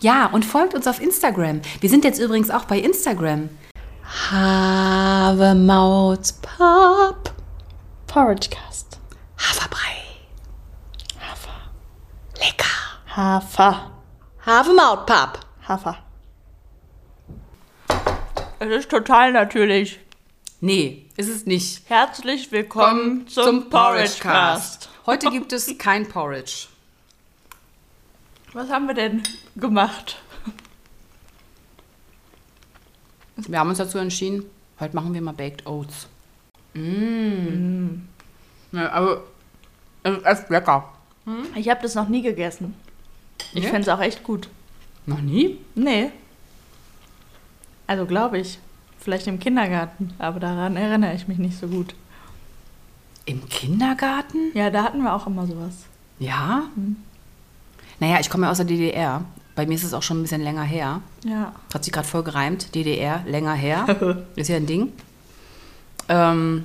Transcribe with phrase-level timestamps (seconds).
[0.00, 1.60] Ja, und folgt uns auf Instagram.
[1.80, 3.48] Wir sind jetzt übrigens auch bei Instagram.
[4.30, 7.32] Havemaut Pop.
[8.06, 8.98] Porridgecast.
[9.38, 9.78] Haferbrei.
[11.20, 11.54] Hafer.
[12.38, 13.16] Lecker.
[13.16, 13.90] Hafer.
[14.44, 15.40] Havemautpap.
[15.66, 15.98] Hafer.
[18.58, 19.98] Es ist total natürlich.
[20.60, 21.88] Nee, ist es nicht.
[21.88, 24.88] Herzlich willkommen zum, Porridgecast.
[25.06, 26.68] Heute gibt es kein Porridge.
[28.52, 29.22] Was haben wir denn
[29.56, 30.20] gemacht?
[33.36, 34.44] Wir haben uns dazu entschieden,
[34.78, 36.06] heute machen wir mal Baked Oats.
[36.74, 38.00] Mmh.
[38.72, 39.22] Ja, aber
[40.02, 40.92] es ist echt lecker.
[41.54, 42.74] Ich habe das noch nie gegessen.
[43.54, 43.68] Ich Nee?
[43.68, 44.48] fände es auch echt gut.
[45.06, 45.58] Noch nie?
[45.74, 46.10] Nee.
[47.86, 48.58] Also glaube ich.
[48.98, 51.94] Vielleicht im Kindergarten, aber daran erinnere ich mich nicht so gut.
[53.24, 54.52] Im Kindergarten?
[54.54, 55.86] Ja, da hatten wir auch immer sowas.
[56.20, 56.64] Ja.
[58.02, 59.24] Naja, ich komme ja aus der DDR.
[59.54, 61.02] Bei mir ist es auch schon ein bisschen länger her.
[61.24, 61.52] Ja.
[61.72, 62.74] Hat sich gerade voll gereimt.
[62.74, 64.24] DDR, länger her.
[64.34, 64.92] Ist ja ein Ding.
[66.08, 66.64] Ähm,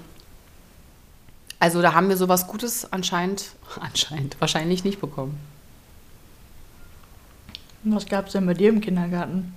[1.59, 5.37] also da haben wir sowas Gutes anscheinend, anscheinend, wahrscheinlich nicht bekommen.
[7.83, 9.53] Was gab es denn bei dir im Kindergarten?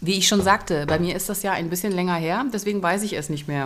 [0.00, 3.04] Wie ich schon sagte, bei mir ist das ja ein bisschen länger her, deswegen weiß
[3.04, 3.62] ich es nicht mehr.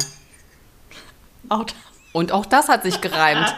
[1.49, 1.77] Auch das.
[2.13, 3.57] Und auch das hat sich gereimt.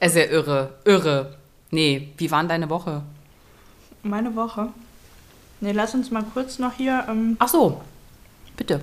[0.00, 1.36] Es ist ja irre, irre.
[1.70, 3.02] Nee, wie war denn deine Woche?
[4.08, 4.68] Meine Woche.
[5.60, 7.04] Nee, lass uns mal kurz noch hier.
[7.08, 7.80] Ähm, Ach so,
[8.56, 8.80] bitte.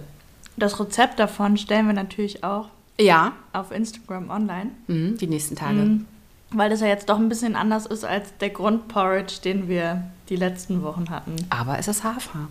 [0.57, 2.67] das Rezept davon stellen wir natürlich auch
[2.99, 4.71] Ja, auf Instagram online.
[4.87, 5.75] mhm, die nächsten Tage.
[5.79, 6.05] Mhm.
[6.51, 10.35] Weil das ja jetzt doch ein bisschen anders ist als der Grundporridge, den wir die
[10.35, 11.35] letzten Wochen hatten.
[11.49, 12.47] Aber es ist Hafer.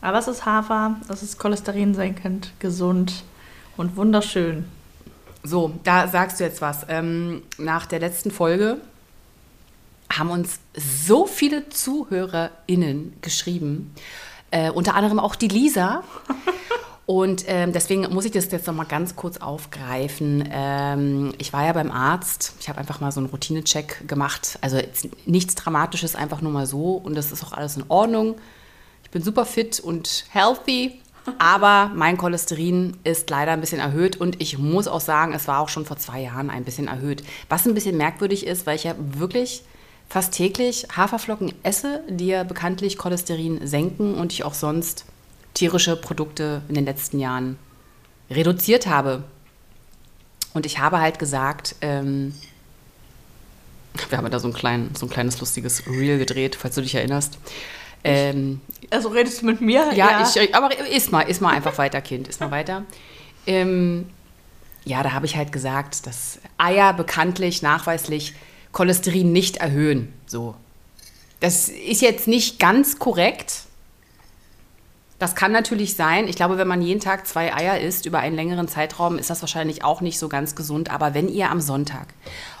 [0.00, 3.24] Aber es ist Hafer, es ist cholesterinsenkend, gesund
[3.76, 4.64] und wunderschön.
[5.44, 6.86] So, da sagst du jetzt was.
[6.88, 8.78] Ähm, nach der letzten Folge
[10.18, 13.94] haben uns so viele ZuhörerInnen geschrieben,
[14.50, 16.02] äh, unter anderem auch die Lisa.
[17.04, 20.48] Und ähm, deswegen muss ich das jetzt noch mal ganz kurz aufgreifen.
[20.50, 22.54] Ähm, ich war ja beim Arzt.
[22.60, 24.56] Ich habe einfach mal so einen Routinecheck gemacht.
[24.60, 24.78] Also
[25.26, 26.92] nichts Dramatisches, einfach nur mal so.
[26.92, 28.36] Und das ist auch alles in Ordnung.
[29.02, 31.00] Ich bin super fit und healthy.
[31.38, 35.60] Aber mein Cholesterin ist leider ein bisschen erhöht und ich muss auch sagen, es war
[35.60, 37.22] auch schon vor zwei Jahren ein bisschen erhöht.
[37.48, 39.62] Was ein bisschen merkwürdig ist, weil ich ja wirklich
[40.08, 45.04] fast täglich Haferflocken esse, die ja bekanntlich Cholesterin senken und ich auch sonst
[45.54, 47.58] tierische Produkte in den letzten Jahren
[48.30, 49.24] reduziert habe.
[50.54, 52.34] Und ich habe halt gesagt, ähm,
[54.08, 56.94] wir haben da so ein, klein, so ein kleines lustiges Reel gedreht, falls du dich
[56.94, 57.38] erinnerst.
[58.04, 59.92] Ähm, Also redest du mit mir?
[59.94, 62.84] ja, Ich, aber iss mal, iss mal einfach weiter, Kind, iss mal weiter.
[63.46, 64.08] Ähm,
[64.84, 68.34] ja, da habe ich halt gesagt, dass Eier bekanntlich nachweislich
[68.72, 70.12] Cholesterin nicht erhöhen.
[70.26, 70.54] So.
[71.40, 73.64] Das ist jetzt nicht ganz korrekt.
[75.18, 76.26] Das kann natürlich sein.
[76.26, 79.40] Ich glaube, wenn man jeden Tag zwei Eier isst über einen längeren Zeitraum, ist das
[79.40, 80.90] wahrscheinlich auch nicht so ganz gesund.
[80.90, 82.08] Aber wenn ihr am Sonntag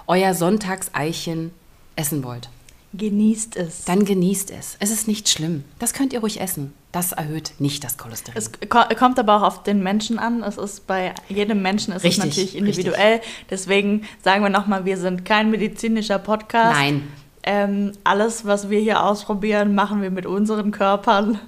[0.06, 1.52] euer Sonntagseichen
[1.96, 2.48] essen wollt,
[2.94, 3.84] Genießt es.
[3.84, 4.76] dann genießt es.
[4.78, 5.64] Es ist nicht schlimm.
[5.78, 6.74] Das könnt ihr ruhig essen.
[6.92, 8.34] Das erhöht nicht das Cholesterin.
[8.36, 10.42] Es ko- kommt aber auch auf den Menschen an.
[10.42, 13.20] Es ist bei jedem Menschen ist Richtig, es natürlich individuell.
[13.50, 16.78] Deswegen sagen wir nochmal, wir sind kein medizinischer Podcast.
[16.78, 17.08] Nein.
[17.44, 21.38] Ähm, alles, was wir hier ausprobieren, machen wir mit unseren Körpern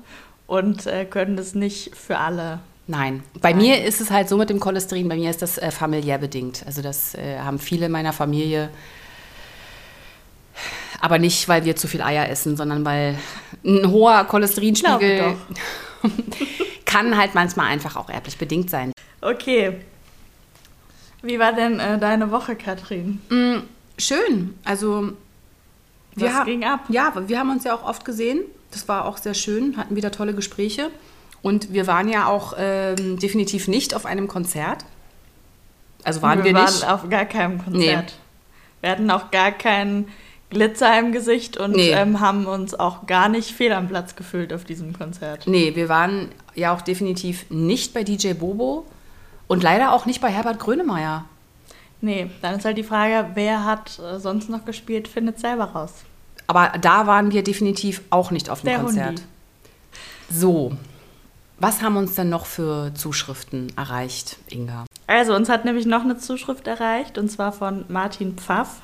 [0.46, 2.60] und äh, können das nicht für alle.
[2.86, 3.22] Nein.
[3.40, 6.18] Bei mir ist es halt so mit dem Cholesterin, bei mir ist das äh, familiär
[6.18, 6.64] bedingt.
[6.66, 8.70] Also das äh, haben viele in meiner Familie.
[11.04, 13.18] Aber nicht, weil wir zu viel Eier essen, sondern weil
[13.62, 15.36] ein hoher Cholesterinspiegel
[16.86, 18.90] kann halt manchmal einfach auch erblich bedingt sein.
[19.20, 19.80] Okay.
[21.20, 23.20] Wie war denn äh, deine Woche, Katrin?
[23.28, 23.64] Mm,
[23.98, 24.58] schön.
[24.64, 25.12] Also
[26.14, 26.86] wir Was ging ab?
[26.88, 28.40] Ja, wir haben uns ja auch oft gesehen.
[28.70, 30.88] Das war auch sehr schön, hatten wieder tolle Gespräche.
[31.42, 34.86] Und wir waren ja auch ähm, definitiv nicht auf einem Konzert.
[36.02, 36.88] Also waren wir, waren nicht.
[36.88, 38.14] auf gar keinem Konzert.
[38.80, 40.08] Wir hatten auch gar keinen
[40.54, 41.90] Glitzer im Gesicht und Nee.
[41.90, 45.46] ähm, haben uns auch gar nicht fehl am Platz gefühlt auf diesem Konzert.
[45.46, 48.86] Nee, wir waren ja auch definitiv nicht bei DJ Bobo
[49.48, 51.26] und leider auch nicht bei Herbert Grönemeyer.
[52.00, 55.92] Nee, dann ist halt die Frage, wer hat äh, sonst noch gespielt, findet selber raus.
[56.46, 59.06] Aber da waren wir definitiv auch nicht auf dem Der Konzert.
[59.08, 59.22] Hundi.
[60.30, 60.72] So,
[61.58, 64.84] was haben uns denn noch für Zuschriften erreicht, Inga?
[65.06, 68.80] Also, uns hat nämlich noch eine Zuschrift erreicht und zwar von Martin Pfaff.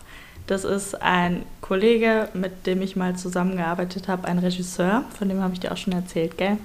[0.50, 5.54] Das ist ein Kollege, mit dem ich mal zusammengearbeitet habe, ein Regisseur, von dem habe
[5.54, 6.56] ich dir auch schon erzählt, gell?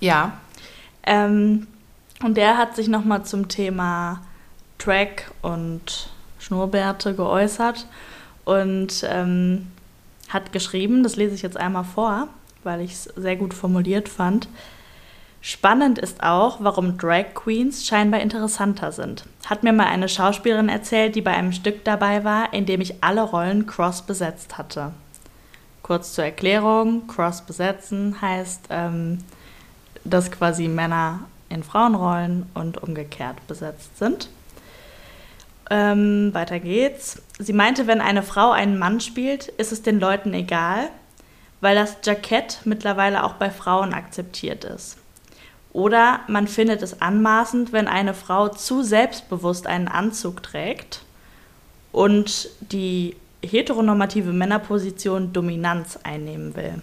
[0.00, 0.40] Ja,
[1.04, 1.66] Ähm,
[2.24, 4.22] und der hat sich nochmal zum Thema
[4.78, 6.08] Track und
[6.38, 7.86] Schnurrbärte geäußert
[8.46, 9.66] und ähm,
[10.30, 12.28] hat geschrieben, das lese ich jetzt einmal vor,
[12.64, 14.48] weil ich es sehr gut formuliert fand.
[15.40, 19.24] Spannend ist auch, warum Drag Queens scheinbar interessanter sind.
[19.46, 23.02] Hat mir mal eine Schauspielerin erzählt, die bei einem Stück dabei war, in dem ich
[23.02, 24.92] alle Rollen cross besetzt hatte.
[25.82, 29.18] Kurz zur Erklärung: Cross besetzen heißt, ähm,
[30.04, 34.28] dass quasi Männer in Frauenrollen und umgekehrt besetzt sind.
[35.70, 37.22] Ähm, weiter geht's.
[37.38, 40.88] Sie meinte, wenn eine Frau einen Mann spielt, ist es den Leuten egal,
[41.60, 44.97] weil das Jackett mittlerweile auch bei Frauen akzeptiert ist.
[45.72, 51.02] Oder man findet es anmaßend, wenn eine Frau zu selbstbewusst einen Anzug trägt
[51.92, 56.82] und die heteronormative Männerposition Dominanz einnehmen will.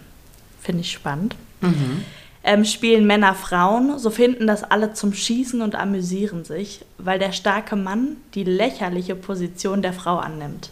[0.60, 1.34] Finde ich spannend.
[1.60, 2.02] Mhm
[2.46, 7.32] ähm, spielen Männer Frauen, so finden das alle zum Schießen und amüsieren sich, weil der
[7.32, 10.70] starke Mann die lächerliche Position der Frau annimmt.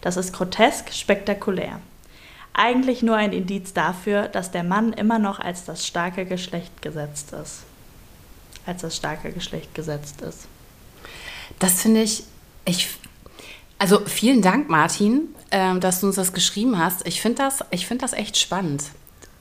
[0.00, 1.80] Das ist grotesk, spektakulär.
[2.54, 7.32] Eigentlich nur ein Indiz dafür, dass der Mann immer noch als das starke Geschlecht gesetzt
[7.32, 7.62] ist.
[8.66, 10.46] Als das starke Geschlecht gesetzt ist.
[11.58, 12.24] Das finde ich,
[12.64, 12.88] ich,
[13.78, 17.06] also vielen Dank, Martin, äh, dass du uns das geschrieben hast.
[17.06, 18.84] Ich finde das, find das echt spannend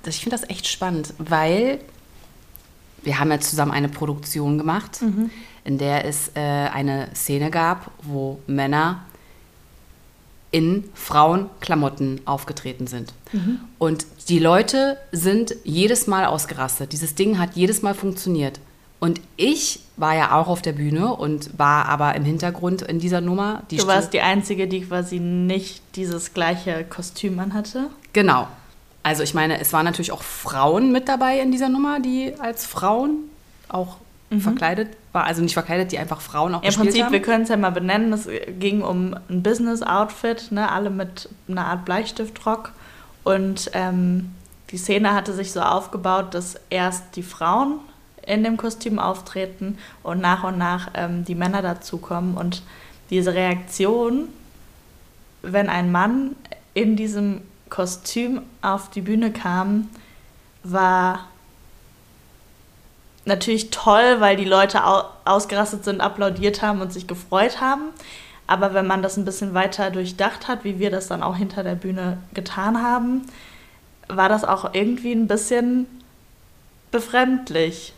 [0.10, 1.80] ich finde das echt spannend, weil
[3.04, 5.30] wir haben ja zusammen eine Produktion gemacht, mhm.
[5.64, 9.04] in der es äh, eine Szene gab, wo Männer
[10.52, 13.14] in Frauenklamotten aufgetreten sind.
[13.32, 13.60] Mhm.
[13.78, 16.92] Und die Leute sind jedes Mal ausgerastet.
[16.92, 18.60] Dieses Ding hat jedes Mal funktioniert.
[19.00, 23.20] Und ich war ja auch auf der Bühne und war aber im Hintergrund in dieser
[23.20, 23.64] Nummer.
[23.72, 27.90] du warst die Einzige, die quasi nicht dieses gleiche Kostüm anhatte?
[28.14, 28.48] Genau.
[29.02, 32.68] Also ich meine, es waren natürlich auch Frauen mit dabei in dieser Nummer, die als
[32.68, 33.30] Frauen
[33.70, 33.98] auch
[34.32, 34.42] mhm.
[34.42, 35.28] verkleidet waren.
[35.28, 37.12] Also nicht verkleidet, die einfach Frauen auch Im Prinzip, haben.
[37.12, 38.28] wir können es ja mal benennen, es
[38.60, 40.72] ging um ein Business-Outfit, ne?
[40.72, 42.72] alle mit einer Art Bleistiftrock.
[43.24, 44.32] Und ähm,
[44.72, 47.80] die Szene hatte sich so aufgebaut, dass erst die Frauen
[48.26, 52.38] in dem Kostüm auftreten und nach und nach ähm, die Männer dazukommen.
[52.38, 52.64] Und
[53.10, 54.30] diese Reaktion,
[55.42, 56.36] wenn ein Mann
[56.74, 59.90] in diesem Kostüm auf die Bühne kam,
[60.64, 61.28] war
[63.26, 64.82] natürlich toll, weil die Leute
[65.26, 67.90] ausgerastet sind, applaudiert haben und sich gefreut haben.
[68.48, 71.64] Aber wenn man das ein bisschen weiter durchdacht hat, wie wir das dann auch hinter
[71.64, 73.22] der Bühne getan haben,
[74.08, 75.86] war das auch irgendwie ein bisschen
[76.92, 77.94] befremdlich.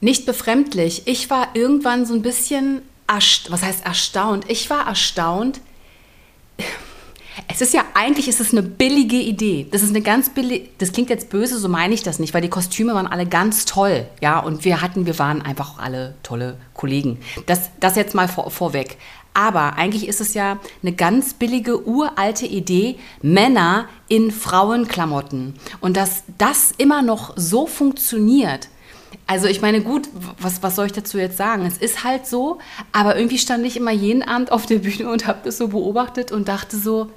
[0.00, 1.06] Nicht befremdlich.
[1.06, 4.44] Ich war irgendwann so ein bisschen, was heißt erstaunt?
[4.50, 5.60] Ich war erstaunt,
[7.46, 9.66] es ist ja eigentlich ist es eine billige Idee.
[9.70, 12.42] Das ist eine ganz billige, das klingt jetzt böse, so meine ich das nicht, weil
[12.42, 16.56] die Kostüme waren alle ganz toll, ja, und wir hatten, wir waren einfach alle tolle
[16.74, 17.18] Kollegen.
[17.46, 18.98] Das, das jetzt mal vor, vorweg.
[19.34, 25.54] Aber eigentlich ist es ja eine ganz billige, uralte Idee, Männer in Frauenklamotten.
[25.80, 28.68] Und dass das immer noch so funktioniert,
[29.26, 30.08] also ich meine, gut,
[30.40, 31.64] was, was soll ich dazu jetzt sagen?
[31.66, 32.58] Es ist halt so,
[32.92, 36.32] aber irgendwie stand ich immer jeden Abend auf der Bühne und habe das so beobachtet
[36.32, 37.10] und dachte so,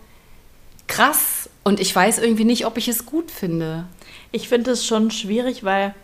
[0.92, 3.86] krass und ich weiß irgendwie nicht, ob ich es gut finde.
[4.32, 5.96] Ich finde es schon schwierig, weil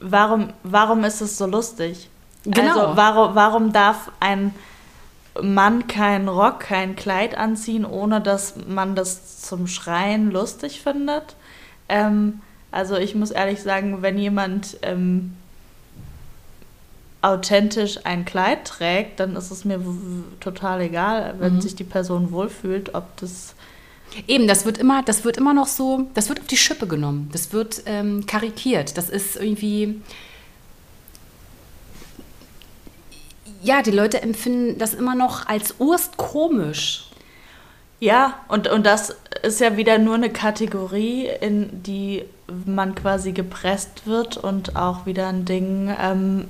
[0.00, 2.08] warum, warum ist es so lustig?
[2.44, 2.78] Genau.
[2.78, 4.54] Also warum, warum darf ein
[5.40, 11.36] Mann keinen Rock, kein Kleid anziehen, ohne dass man das zum Schreien lustig findet?
[11.88, 12.40] Ähm,
[12.70, 15.36] also ich muss ehrlich sagen, wenn jemand ähm,
[17.22, 19.80] authentisch ein Kleid trägt, dann ist es mir
[20.40, 21.60] total egal, wenn mhm.
[21.62, 23.54] sich die Person wohlfühlt, ob das
[24.26, 27.28] Eben, das wird immer, das wird immer noch so, das wird auf die Schippe genommen.
[27.32, 28.96] Das wird ähm, karikiert.
[28.96, 30.00] Das ist irgendwie.
[33.62, 37.08] Ja, die Leute empfinden das immer noch als urst komisch.
[38.00, 42.24] Ja, und, und das ist ja wieder nur eine Kategorie, in die
[42.64, 46.46] man quasi gepresst wird und auch wieder ein Ding, ähm,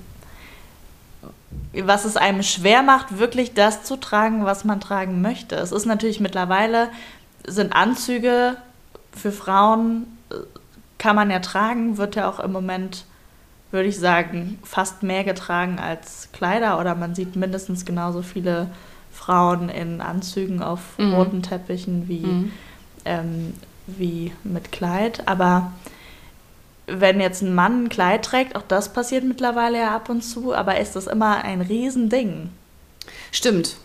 [1.72, 5.56] was es einem schwer macht, wirklich das zu tragen, was man tragen möchte.
[5.56, 6.90] Es ist natürlich mittlerweile
[7.48, 8.56] sind Anzüge
[9.12, 10.34] für Frauen, äh,
[10.98, 13.04] kann man ja tragen, wird ja auch im Moment,
[13.70, 18.68] würde ich sagen, fast mehr getragen als Kleider oder man sieht mindestens genauso viele
[19.12, 21.14] Frauen in Anzügen auf mhm.
[21.14, 22.52] roten Teppichen wie, mhm.
[23.04, 23.54] ähm,
[23.86, 25.26] wie mit Kleid.
[25.28, 25.72] Aber
[26.86, 30.54] wenn jetzt ein Mann ein Kleid trägt, auch das passiert mittlerweile ja ab und zu,
[30.54, 32.50] aber ist das immer ein Riesending.
[33.30, 33.76] Stimmt,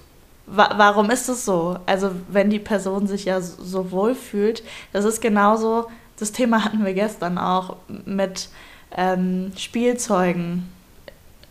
[0.45, 1.77] Wa warum ist es so?
[1.85, 6.85] Also wenn die Person sich ja so wohl fühlt, das ist genauso, das Thema hatten
[6.85, 8.50] wir gestern auch mit
[8.95, 10.69] ähm, Spielzeugen.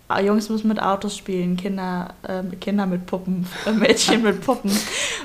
[0.08, 4.70] Ah, Jungs müssen mit Autos spielen, Kinder, äh, Kinder mit Puppen, äh, Mädchen mit Puppen.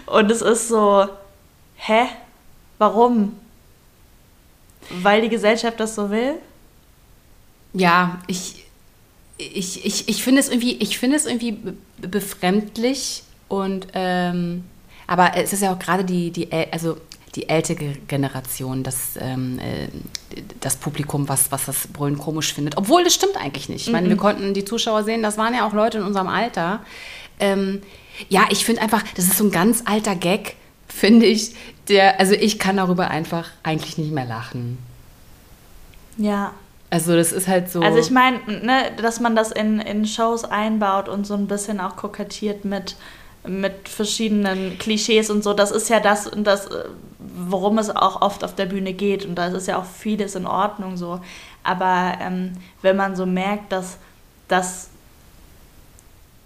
[0.06, 1.06] Und es ist so,
[1.76, 2.06] hä?
[2.78, 3.36] Warum?
[4.90, 6.36] Weil die Gesellschaft das so will?
[7.74, 8.66] Ja, ich,
[9.38, 11.58] ich, ich, ich finde es irgendwie, ich finde es irgendwie
[11.98, 14.64] befremdlich und ähm,
[15.08, 16.98] aber es ist ja auch gerade die, die, also
[17.36, 19.88] die ältere Generation, das, ähm, äh,
[20.60, 22.78] das Publikum, was, was das Brüllen komisch findet.
[22.78, 23.88] Obwohl, das stimmt eigentlich nicht.
[23.88, 24.12] Ich meine, mhm.
[24.12, 26.82] wir konnten die Zuschauer sehen, das waren ja auch Leute in unserem Alter.
[27.40, 27.82] Ähm,
[28.28, 30.56] ja, ich finde einfach, das ist so ein ganz alter Gag,
[30.88, 31.56] finde ich.
[31.88, 34.78] Der, also ich kann darüber einfach eigentlich nicht mehr lachen.
[36.18, 36.54] Ja.
[36.90, 37.82] Also das ist halt so.
[37.82, 41.80] Also ich meine, ne, dass man das in, in Shows einbaut und so ein bisschen
[41.80, 42.96] auch kokettiert mit
[43.48, 45.54] mit verschiedenen Klischees und so.
[45.54, 46.70] Das ist ja das, das,
[47.20, 49.26] worum es auch oft auf der Bühne geht.
[49.26, 51.20] Und da ist ja auch vieles in Ordnung so.
[51.64, 53.98] Aber ähm, wenn man so merkt, dass
[54.48, 54.90] das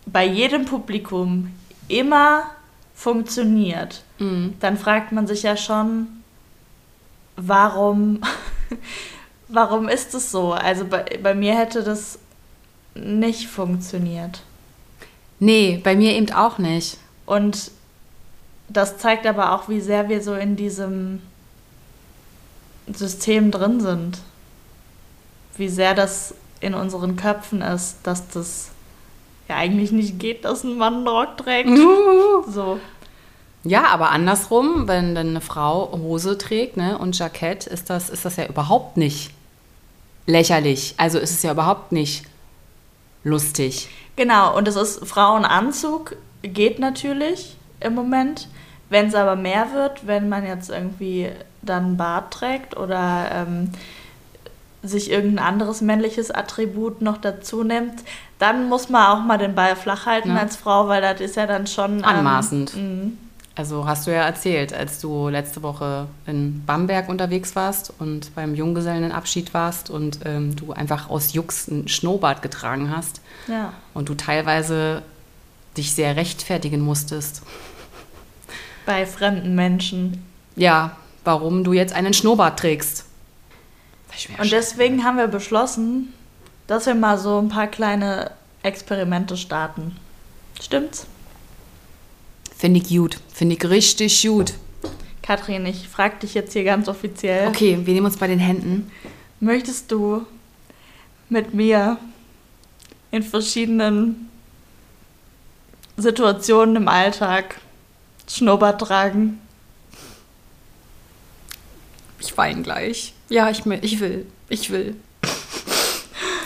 [0.05, 1.53] bei jedem Publikum
[1.87, 2.49] immer
[2.95, 4.55] funktioniert, mhm.
[4.59, 6.07] dann fragt man sich ja schon,
[7.35, 8.21] warum,
[9.47, 10.53] warum ist es so?
[10.53, 12.19] Also bei, bei mir hätte das
[12.95, 14.41] nicht funktioniert.
[15.41, 16.97] Nee, bei mir eben auch nicht.
[17.25, 17.71] Und
[18.69, 21.19] das zeigt aber auch, wie sehr wir so in diesem
[22.93, 24.19] System drin sind.
[25.57, 28.69] Wie sehr das in unseren Köpfen ist, dass das
[29.49, 31.69] ja eigentlich nicht geht, dass ein Mann einen Rock trägt.
[32.47, 32.79] so.
[33.63, 38.25] Ja, aber andersrum, wenn dann eine Frau Hose trägt ne, und Jackett, ist das, ist
[38.25, 39.31] das ja überhaupt nicht
[40.27, 40.93] lächerlich.
[40.97, 42.25] Also ist es ja überhaupt nicht
[43.23, 43.89] lustig.
[44.15, 48.47] Genau, und es ist Frauenanzug, geht natürlich im Moment.
[48.89, 51.29] Wenn es aber mehr wird, wenn man jetzt irgendwie
[51.61, 53.71] dann Bart trägt oder ähm,
[54.83, 58.03] sich irgendein anderes männliches Attribut noch dazu nimmt,
[58.39, 60.37] dann muss man auch mal den Ball flach halten ja.
[60.37, 62.73] als Frau, weil das ist ja dann schon ähm, anmaßend.
[62.75, 63.17] Ähm,
[63.55, 68.55] also hast du ja erzählt, als du letzte Woche in Bamberg unterwegs warst und beim
[68.55, 73.21] Junggesellenabschied warst und ähm, du einfach aus Jux ein Schnurrbart getragen hast.
[73.47, 73.73] Ja.
[73.93, 75.03] Und du teilweise
[75.75, 77.41] dich sehr rechtfertigen musstest.
[78.85, 80.25] Bei fremden Menschen.
[80.55, 83.05] Ja, warum du jetzt einen Schnurrbart trägst.
[84.37, 86.13] Und deswegen haben wir beschlossen,
[86.67, 88.31] dass wir mal so ein paar kleine
[88.63, 89.97] Experimente starten.
[90.59, 91.05] Stimmt's?
[92.61, 93.17] Finde ich gut.
[93.33, 94.53] Finde ich richtig gut.
[95.23, 97.47] Katrin, ich frage dich jetzt hier ganz offiziell.
[97.47, 98.91] Okay, wir nehmen uns bei den Händen.
[99.39, 100.27] Möchtest du
[101.27, 101.97] mit mir
[103.09, 104.29] in verschiedenen
[105.97, 107.59] Situationen im Alltag
[108.27, 109.41] Schnurrbart tragen?
[112.19, 113.15] Ich weine gleich.
[113.29, 114.27] Ja, ich, ich will.
[114.49, 114.97] Ich will.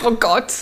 [0.06, 0.54] oh Gott.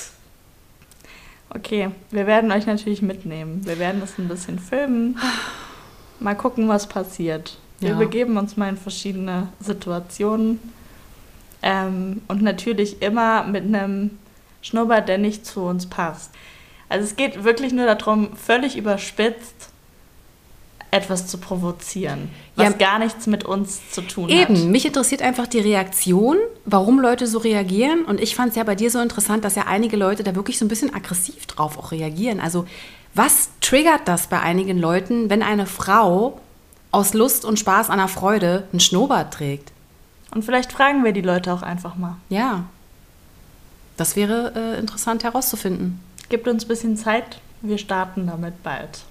[1.55, 3.61] Okay, wir werden euch natürlich mitnehmen.
[3.65, 5.19] Wir werden das ein bisschen filmen.
[6.19, 7.57] Mal gucken, was passiert.
[7.79, 7.97] Wir ja.
[7.97, 10.59] begeben uns mal in verschiedene Situationen.
[11.61, 14.17] Ähm, und natürlich immer mit einem
[14.61, 16.31] Schnurrbart, der nicht zu uns passt.
[16.89, 19.72] Also es geht wirklich nur darum, völlig überspitzt
[20.93, 24.41] etwas zu provozieren, was ja, gar nichts mit uns zu tun eben.
[24.41, 24.49] hat.
[24.49, 28.05] Eben, mich interessiert einfach die Reaktion, warum Leute so reagieren.
[28.05, 30.59] Und ich fand es ja bei dir so interessant, dass ja einige Leute da wirklich
[30.59, 32.39] so ein bisschen aggressiv drauf auch reagieren.
[32.39, 32.65] Also
[33.15, 36.39] was triggert das bei einigen Leuten, wenn eine Frau
[36.91, 39.71] aus Lust und Spaß an der Freude einen Schnurrbart trägt?
[40.33, 42.17] Und vielleicht fragen wir die Leute auch einfach mal.
[42.29, 42.65] Ja,
[43.97, 45.99] das wäre äh, interessant herauszufinden.
[46.29, 49.03] Gibt uns ein bisschen Zeit, wir starten damit bald.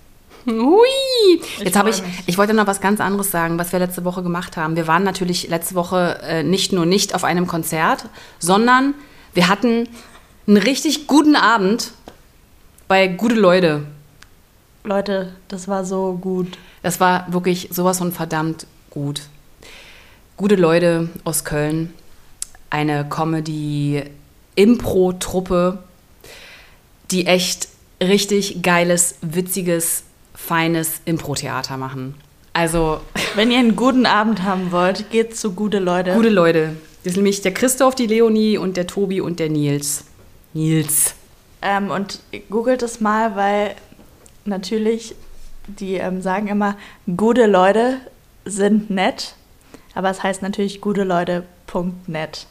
[0.46, 1.40] Hui!
[1.62, 4.56] Jetzt habe ich, ich wollte noch was ganz anderes sagen, was wir letzte Woche gemacht
[4.56, 4.76] haben.
[4.76, 8.06] Wir waren natürlich letzte Woche äh, nicht nur nicht auf einem Konzert,
[8.38, 8.94] sondern
[9.34, 9.88] wir hatten
[10.46, 11.92] einen richtig guten Abend
[12.88, 13.84] bei Gute Leute.
[14.84, 16.58] Leute, das war so gut.
[16.82, 19.22] Das war wirklich sowas von verdammt gut.
[20.37, 21.94] Gute Leute aus Köln,
[22.68, 25.78] eine Comedy-Impro-Truppe,
[27.12, 27.68] die echt
[28.00, 30.02] richtig geiles, witziges
[30.46, 32.14] feines Impro-Theater machen.
[32.52, 33.00] Also.
[33.34, 36.12] Wenn ihr einen guten Abend haben wollt, geht zu gute Leute.
[36.12, 36.76] Gute Leute.
[37.02, 40.04] Das ist nämlich der Christoph, die Leonie und der Tobi und der Nils.
[40.52, 41.14] Nils.
[41.62, 42.20] Ähm, und
[42.50, 43.75] googelt es mal, weil
[44.44, 45.14] natürlich,
[45.66, 46.76] die ähm, sagen immer,
[47.16, 47.99] gute Leute
[48.44, 49.34] sind nett,
[49.94, 52.46] aber es heißt natürlich guteleute.net.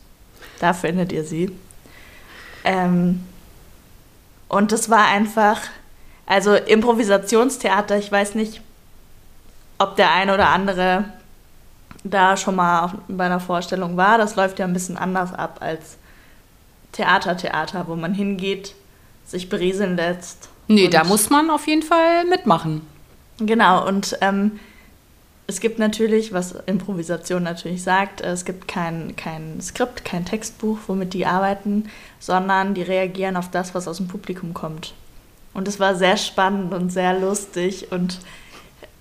[0.60, 1.52] Da findet ihr sie.
[2.64, 3.24] Ähm,
[4.48, 5.62] und das war einfach
[6.26, 8.62] also Improvisationstheater, ich weiß nicht,
[9.78, 11.06] ob der eine oder andere
[12.04, 14.18] da schon mal bei einer Vorstellung war.
[14.18, 15.98] Das läuft ja ein bisschen anders ab als
[16.92, 18.76] Theater, Theater, wo man hingeht,
[19.26, 20.50] sich berieseln lässt.
[20.68, 22.82] Nee, da muss man auf jeden Fall mitmachen.
[23.40, 24.60] Genau, und ähm,
[25.48, 31.14] es gibt natürlich, was Improvisation natürlich sagt, es gibt kein, kein Skript, kein Textbuch, womit
[31.14, 34.94] die arbeiten, sondern die reagieren auf das, was aus dem Publikum kommt.
[35.54, 38.20] Und es war sehr spannend und sehr lustig und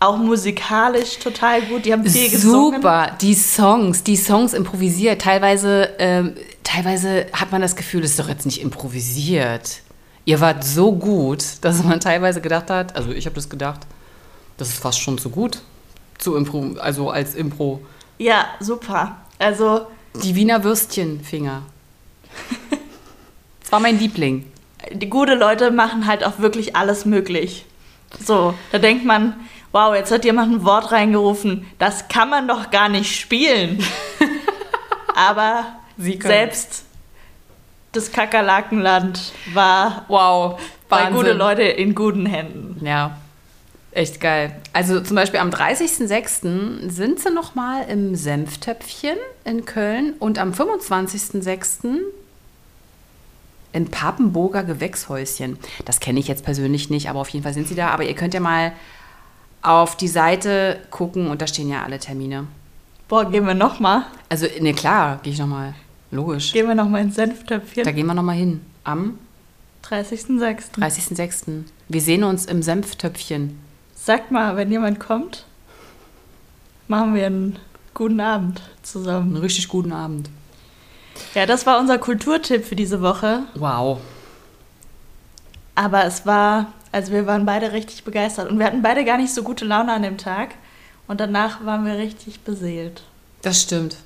[0.01, 1.85] auch musikalisch total gut.
[1.85, 2.81] Die haben viel gesungen.
[2.81, 5.21] Super, die Songs, die Songs improvisiert.
[5.21, 9.83] Teilweise, ähm, teilweise hat man das Gefühl, das ist doch jetzt nicht improvisiert.
[10.25, 13.81] Ihr wart so gut, dass man teilweise gedacht hat, also ich habe das gedacht,
[14.57, 15.61] das ist fast schon zu gut
[16.21, 17.81] zu Impro, also als Impro.
[18.19, 19.17] Ja, super.
[19.39, 19.87] Also
[20.23, 21.63] die Wiener Würstchenfinger.
[23.61, 24.45] das war mein Liebling.
[24.93, 27.65] Die gute Leute machen halt auch wirklich alles möglich.
[28.19, 29.35] So, da denkt man,
[29.73, 33.85] wow, jetzt hat jemand ein Wort reingerufen, das kann man doch gar nicht spielen.
[35.15, 35.65] Aber
[35.97, 36.85] selbst
[37.93, 42.85] das Kakerlakenland war wow, bei gute Leute in guten Händen.
[42.85, 43.17] Ja,
[43.93, 44.57] echt geil.
[44.73, 46.89] Also zum Beispiel am 30.06.
[46.89, 51.99] sind sie noch mal im Senftöpfchen in Köln und am 25.06.
[53.73, 55.59] im Papenburger Gewächshäuschen.
[55.85, 57.89] Das kenne ich jetzt persönlich nicht, aber auf jeden Fall sind sie da.
[57.89, 58.73] Aber ihr könnt ja mal
[59.63, 62.47] auf die Seite gucken und da stehen ja alle Termine.
[63.09, 64.07] Boah, gehen wir noch mal?
[64.29, 65.75] Also, ne, klar, gehe ich noch mal.
[66.11, 66.53] Logisch.
[66.53, 67.85] Gehen wir noch mal ins Senftöpfchen?
[67.85, 68.61] Da gehen wir noch mal hin.
[68.85, 69.19] Am
[69.85, 70.75] 30.06.
[70.77, 71.65] 30.06.
[71.89, 73.59] Wir sehen uns im Senftöpfchen.
[73.95, 75.45] Sagt mal, wenn jemand kommt,
[76.89, 77.59] machen wir einen
[77.95, 79.35] guten Abend zusammen.
[79.35, 80.31] Einen richtig guten Abend.
[81.35, 83.45] Ja, das war unser Kulturtipp für diese Woche.
[83.55, 84.01] Wow.
[85.75, 89.33] Aber es war, also wir waren beide richtig begeistert und wir hatten beide gar nicht
[89.33, 90.51] so gute Laune an dem Tag
[91.07, 93.03] und danach waren wir richtig beseelt.
[93.43, 93.97] Das stimmt.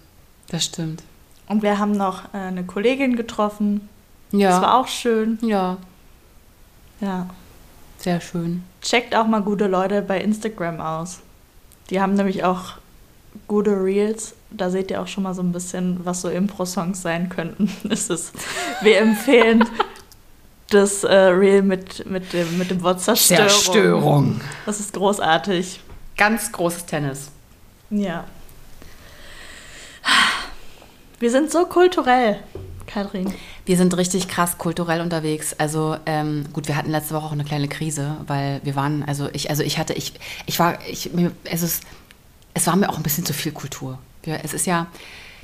[0.49, 1.03] Das stimmt.
[1.49, 3.89] Und wir haben noch äh, eine Kollegin getroffen.
[4.31, 4.51] Ja.
[4.51, 5.39] Das war auch schön.
[5.43, 5.79] Ja.
[7.01, 7.29] Ja.
[7.99, 8.65] Sehr schön.
[8.83, 11.21] Checkt auch mal gute Leute bei Instagram aus.
[11.91, 12.75] Die haben nämlich auch
[13.49, 14.35] gute Reels.
[14.57, 17.71] Da seht ihr auch schon mal so ein bisschen, was so Impro-Songs sein könnten.
[17.91, 18.33] Ist,
[18.83, 19.65] wir empfehlen
[20.71, 23.49] das äh, Reel mit, mit, dem, mit dem Wort Zerstörung.
[23.49, 24.41] Zerstörung.
[24.67, 25.81] Das ist großartig.
[26.17, 27.31] Ganz großes Tennis.
[27.91, 28.25] Ja.
[31.19, 32.41] Wir sind so kulturell,
[32.87, 33.33] Kathrin.
[33.65, 35.55] Wir sind richtig krass kulturell unterwegs.
[35.59, 39.29] Also ähm, gut, wir hatten letzte Woche auch eine kleine Krise, weil wir waren, also
[39.33, 40.15] ich, also ich hatte, ich,
[40.47, 41.11] ich war, ich,
[41.45, 41.85] es ist,
[42.53, 43.99] es war mir auch ein bisschen zu viel Kultur.
[44.27, 44.87] Wir, es ist ja,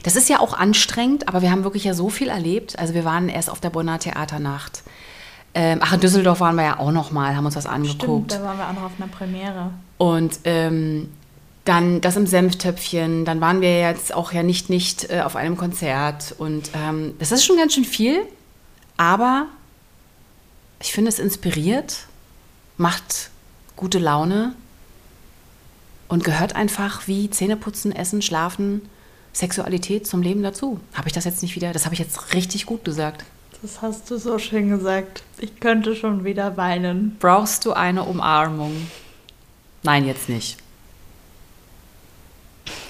[0.03, 2.79] das ist ja auch anstrengend, aber wir haben wirklich ja so viel erlebt.
[2.79, 4.83] Also wir waren erst auf der Bonner Theaternacht.
[5.53, 8.33] Ähm, ach, in Düsseldorf waren wir ja auch noch mal, haben uns was angeguckt.
[8.33, 9.71] Stimmt, da waren wir auch noch auf einer Premiere.
[9.99, 11.09] Und ähm,
[11.65, 15.57] dann das im Senftöpfchen, dann waren wir jetzt auch ja nicht, nicht äh, auf einem
[15.57, 16.35] Konzert.
[16.39, 18.23] Und ähm, das ist schon ganz schön viel,
[18.97, 19.47] aber
[20.81, 22.07] ich finde es inspiriert,
[22.77, 23.31] macht
[23.77, 24.55] gute Laune
[26.11, 28.83] und gehört einfach wie Zähneputzen, Essen, Schlafen,
[29.33, 30.81] Sexualität zum Leben dazu.
[30.93, 31.73] Habe ich das jetzt nicht wieder?
[31.73, 33.25] Das habe ich jetzt richtig gut gesagt.
[33.63, 35.23] Das hast du so schön gesagt.
[35.39, 37.17] Ich könnte schon wieder weinen.
[37.21, 38.89] Brauchst du eine Umarmung?
[39.85, 40.59] Nein, jetzt nicht.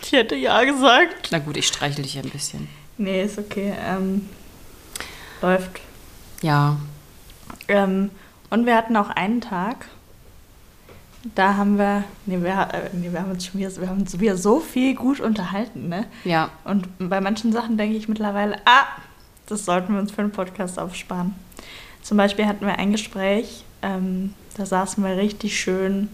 [0.02, 1.28] Ich hätte ja gesagt.
[1.30, 2.68] Na gut, ich streichel dich ein bisschen.
[2.96, 3.74] Nee, ist okay.
[3.87, 4.30] Ähm,
[5.42, 5.80] läuft.
[6.40, 6.78] Ja.
[7.68, 8.11] Ähm,
[8.48, 9.88] und wir hatten auch einen Tag,
[11.35, 14.18] da haben wir, nee, wir, äh, nee, wir haben uns schon wieder, wir haben uns
[14.18, 16.06] wieder so viel gut unterhalten, ne?
[16.24, 16.48] Ja.
[16.64, 18.87] Und bei manchen Sachen denke ich mittlerweile, ah,
[19.46, 21.35] das sollten wir uns für einen Podcast aufsparen.
[22.02, 26.09] Zum Beispiel hatten wir ein Gespräch, ähm, da saßen wir richtig schön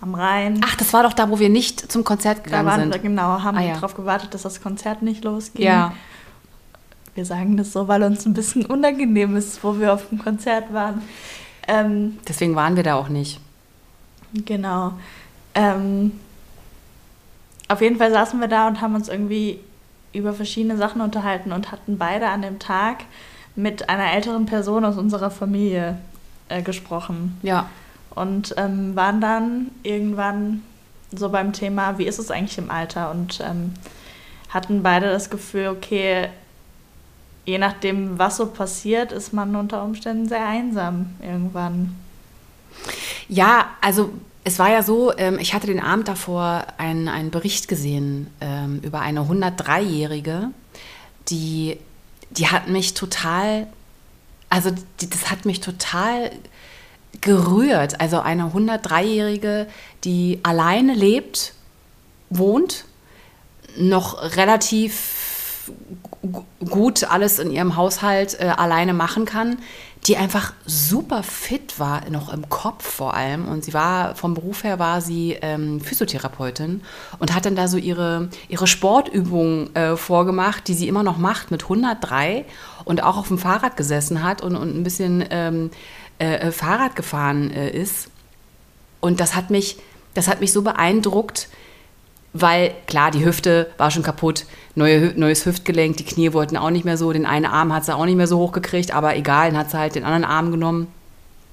[0.00, 0.60] am Rhein.
[0.64, 3.02] Ach, das war doch da, wo wir nicht zum Konzert gegangen da waren, sind.
[3.02, 3.74] Genau, haben ah, ja.
[3.74, 5.64] darauf gewartet, dass das Konzert nicht losging.
[5.64, 5.94] Ja.
[7.14, 10.72] Wir sagen das so, weil uns ein bisschen unangenehm ist, wo wir auf dem Konzert
[10.72, 11.02] waren.
[11.66, 13.40] Ähm, Deswegen waren wir da auch nicht.
[14.34, 14.92] Genau.
[15.54, 16.12] Ähm,
[17.68, 19.60] auf jeden Fall saßen wir da und haben uns irgendwie
[20.12, 23.04] über verschiedene Sachen unterhalten und hatten beide an dem Tag
[23.56, 25.98] mit einer älteren Person aus unserer Familie
[26.48, 27.38] äh, gesprochen.
[27.42, 27.68] Ja
[28.14, 30.62] und ähm, waren dann irgendwann
[31.14, 33.74] so beim Thema, wie ist es eigentlich im Alter und ähm,
[34.48, 36.28] hatten beide das Gefühl, okay,
[37.44, 41.96] je nachdem, was so passiert, ist man unter Umständen sehr einsam irgendwann.
[43.28, 44.10] Ja, also
[44.44, 48.80] es war ja so, ähm, ich hatte den Abend davor einen, einen Bericht gesehen ähm,
[48.82, 50.50] über eine 103-Jährige,
[51.28, 51.78] die,
[52.30, 53.66] die hat mich total,
[54.50, 56.30] also die, das hat mich total
[57.22, 58.00] gerührt.
[58.00, 59.66] Also eine 103-Jährige,
[60.04, 61.54] die alleine lebt,
[62.28, 62.84] wohnt,
[63.76, 65.70] noch relativ
[66.68, 69.58] gut alles in ihrem Haushalt äh, alleine machen kann,
[70.06, 73.48] die einfach super fit war, noch im Kopf vor allem.
[73.48, 76.82] Und sie war, vom Beruf her war sie ähm, Physiotherapeutin
[77.18, 81.50] und hat dann da so ihre, ihre Sportübungen äh, vorgemacht, die sie immer noch macht
[81.50, 82.44] mit 103
[82.84, 85.70] und auch auf dem Fahrrad gesessen hat und, und ein bisschen ähm,
[86.18, 88.10] äh, äh, Fahrrad gefahren äh, ist.
[89.00, 89.78] Und das hat mich,
[90.12, 91.48] das hat mich so beeindruckt,
[92.34, 94.44] weil klar, die Hüfte war schon kaputt,
[94.74, 97.94] neue, neues Hüftgelenk, die Knie wollten auch nicht mehr so, den einen Arm hat sie
[97.94, 100.88] auch nicht mehr so hochgekriegt, aber egal, dann hat sie halt den anderen Arm genommen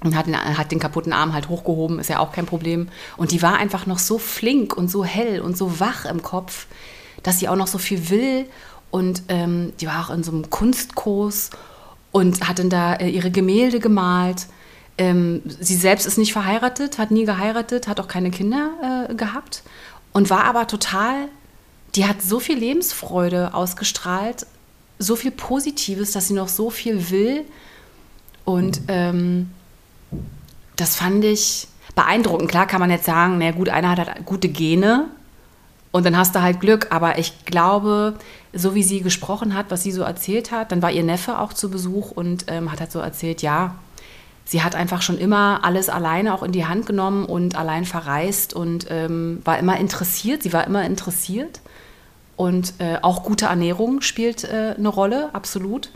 [0.03, 2.89] und hat den, hat den kaputten Arm halt hochgehoben, ist ja auch kein Problem.
[3.15, 6.65] Und die war einfach noch so flink und so hell und so wach im Kopf,
[7.21, 8.47] dass sie auch noch so viel will
[8.89, 11.51] und ähm, die war auch in so einem Kunstkurs
[12.11, 14.47] und hat dann da äh, ihre Gemälde gemalt.
[14.97, 19.61] Ähm, sie selbst ist nicht verheiratet, hat nie geheiratet, hat auch keine Kinder äh, gehabt
[20.13, 21.27] und war aber total,
[21.95, 24.45] die hat so viel Lebensfreude ausgestrahlt,
[24.99, 27.45] so viel Positives, dass sie noch so viel will.
[28.45, 29.51] Und ähm,
[30.75, 32.49] das fand ich beeindruckend.
[32.49, 35.07] Klar kann man jetzt sagen, na gut, einer hat halt gute Gene
[35.91, 36.87] und dann hast du halt Glück.
[36.91, 38.15] Aber ich glaube,
[38.53, 41.53] so wie sie gesprochen hat, was sie so erzählt hat, dann war ihr Neffe auch
[41.53, 43.75] zu Besuch und ähm, hat halt so erzählt, ja,
[44.51, 48.53] sie hat einfach schon immer alles alleine auch in die Hand genommen und allein verreist
[48.53, 50.43] und ähm, war immer interessiert.
[50.43, 51.61] Sie war immer interessiert.
[52.35, 55.89] Und äh, auch gute Ernährung spielt äh, eine Rolle, absolut.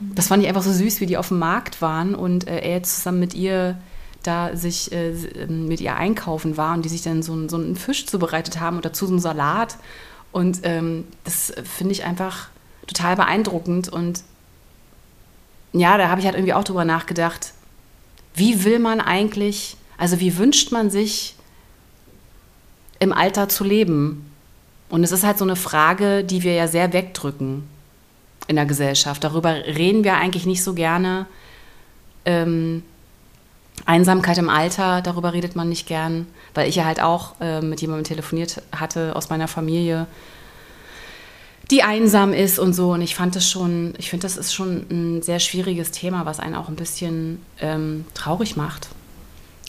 [0.00, 2.72] Das fand ich einfach so süß, wie die auf dem Markt waren und äh, er
[2.72, 3.78] jetzt zusammen mit ihr
[4.22, 7.76] da sich äh, ähm, mit ihr einkaufen war und die sich dann so, so einen
[7.76, 9.78] Fisch zubereitet haben und dazu so einen Salat.
[10.30, 12.48] Und ähm, das finde ich einfach
[12.86, 13.88] total beeindruckend.
[13.88, 14.24] Und
[15.72, 17.54] ja, da habe ich halt irgendwie auch drüber nachgedacht,
[18.34, 21.34] wie will man eigentlich, also wie wünscht man sich
[22.98, 24.30] im Alter zu leben?
[24.88, 27.68] Und es ist halt so eine Frage, die wir ja sehr wegdrücken
[28.46, 29.24] in der Gesellschaft.
[29.24, 31.26] Darüber reden wir eigentlich nicht so gerne.
[32.24, 32.82] Ähm,
[33.86, 37.80] Einsamkeit im Alter, darüber redet man nicht gern, weil ich ja halt auch äh, mit
[37.80, 40.06] jemandem telefoniert hatte aus meiner Familie,
[41.72, 42.92] die einsam ist und so.
[42.92, 46.38] Und ich fand das schon, ich finde, das ist schon ein sehr schwieriges Thema, was
[46.38, 48.88] einen auch ein bisschen ähm, traurig macht.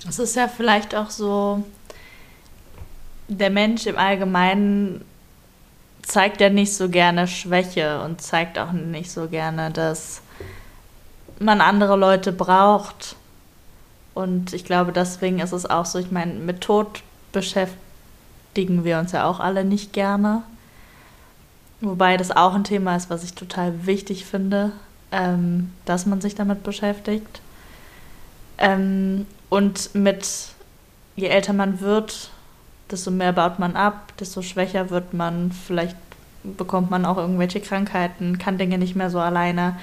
[0.08, 1.64] Es ist ja vielleicht auch so,
[3.30, 5.06] der Mensch im Allgemeinen
[6.02, 10.22] zeigt ja nicht so gerne Schwäche und zeigt auch nicht so gerne, dass
[11.40, 13.16] man andere Leute braucht.
[14.14, 19.14] Und ich glaube, deswegen ist es auch so, ich meine, mit Tod beschäftigen wir uns
[19.14, 20.44] ja auch alle nicht gerne.
[21.84, 24.72] Wobei das auch ein Thema ist, was ich total wichtig finde,
[25.12, 27.42] ähm, dass man sich damit beschäftigt.
[28.58, 30.26] Ähm, und mit,
[31.18, 32.32] je älter man wird,
[32.90, 35.98] desto mehr baut man ab, desto schwächer wird man, vielleicht
[36.44, 39.78] bekommt man auch irgendwelche Krankheiten, kann Dinge nicht mehr so alleine,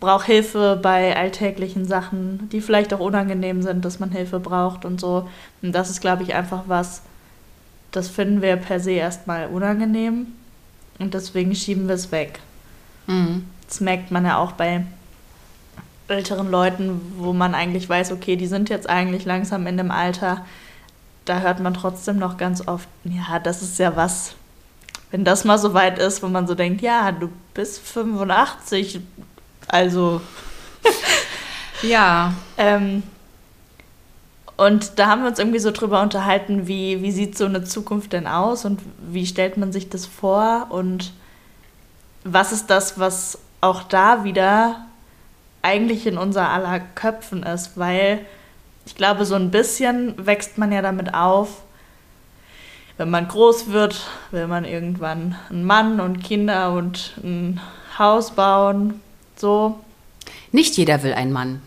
[0.00, 5.00] braucht Hilfe bei alltäglichen Sachen, die vielleicht auch unangenehm sind, dass man Hilfe braucht und
[5.00, 5.28] so.
[5.62, 7.02] Und das ist, glaube ich, einfach was,
[7.94, 10.26] das finden wir per se erstmal unangenehm
[10.98, 12.40] und deswegen schieben wir es weg.
[13.06, 13.46] Mhm.
[13.68, 14.84] Das merkt man ja auch bei
[16.08, 20.44] älteren Leuten, wo man eigentlich weiß, okay, die sind jetzt eigentlich langsam in dem Alter.
[21.24, 24.34] Da hört man trotzdem noch ganz oft, ja, das ist ja was,
[25.10, 29.00] wenn das mal so weit ist, wo man so denkt, ja, du bist 85,
[29.68, 30.20] also.
[31.82, 32.34] ja.
[32.58, 33.04] Ähm,
[34.56, 38.12] und da haben wir uns irgendwie so drüber unterhalten, wie, wie sieht so eine Zukunft
[38.12, 41.12] denn aus und wie stellt man sich das vor und
[42.24, 44.86] was ist das, was auch da wieder
[45.62, 48.24] eigentlich in unser aller Köpfen ist, weil
[48.86, 51.62] ich glaube, so ein bisschen wächst man ja damit auf,
[52.96, 57.60] wenn man groß wird, will man irgendwann einen Mann und Kinder und ein
[57.98, 59.00] Haus bauen,
[59.36, 59.80] so.
[60.52, 61.62] Nicht jeder will einen Mann.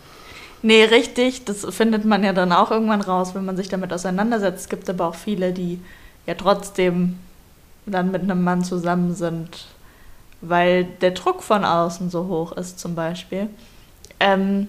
[0.61, 1.45] Nee, richtig.
[1.45, 4.61] Das findet man ja dann auch irgendwann raus, wenn man sich damit auseinandersetzt.
[4.61, 5.79] Es gibt aber auch viele, die
[6.25, 7.17] ja trotzdem
[7.85, 9.65] dann mit einem Mann zusammen sind,
[10.41, 13.49] weil der Druck von außen so hoch ist, zum Beispiel.
[14.19, 14.67] Ähm,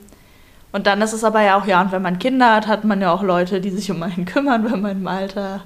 [0.73, 3.01] und dann ist es aber ja auch, ja, und wenn man Kinder hat, hat man
[3.01, 5.63] ja auch Leute, die sich um einen kümmern, wenn man im Alter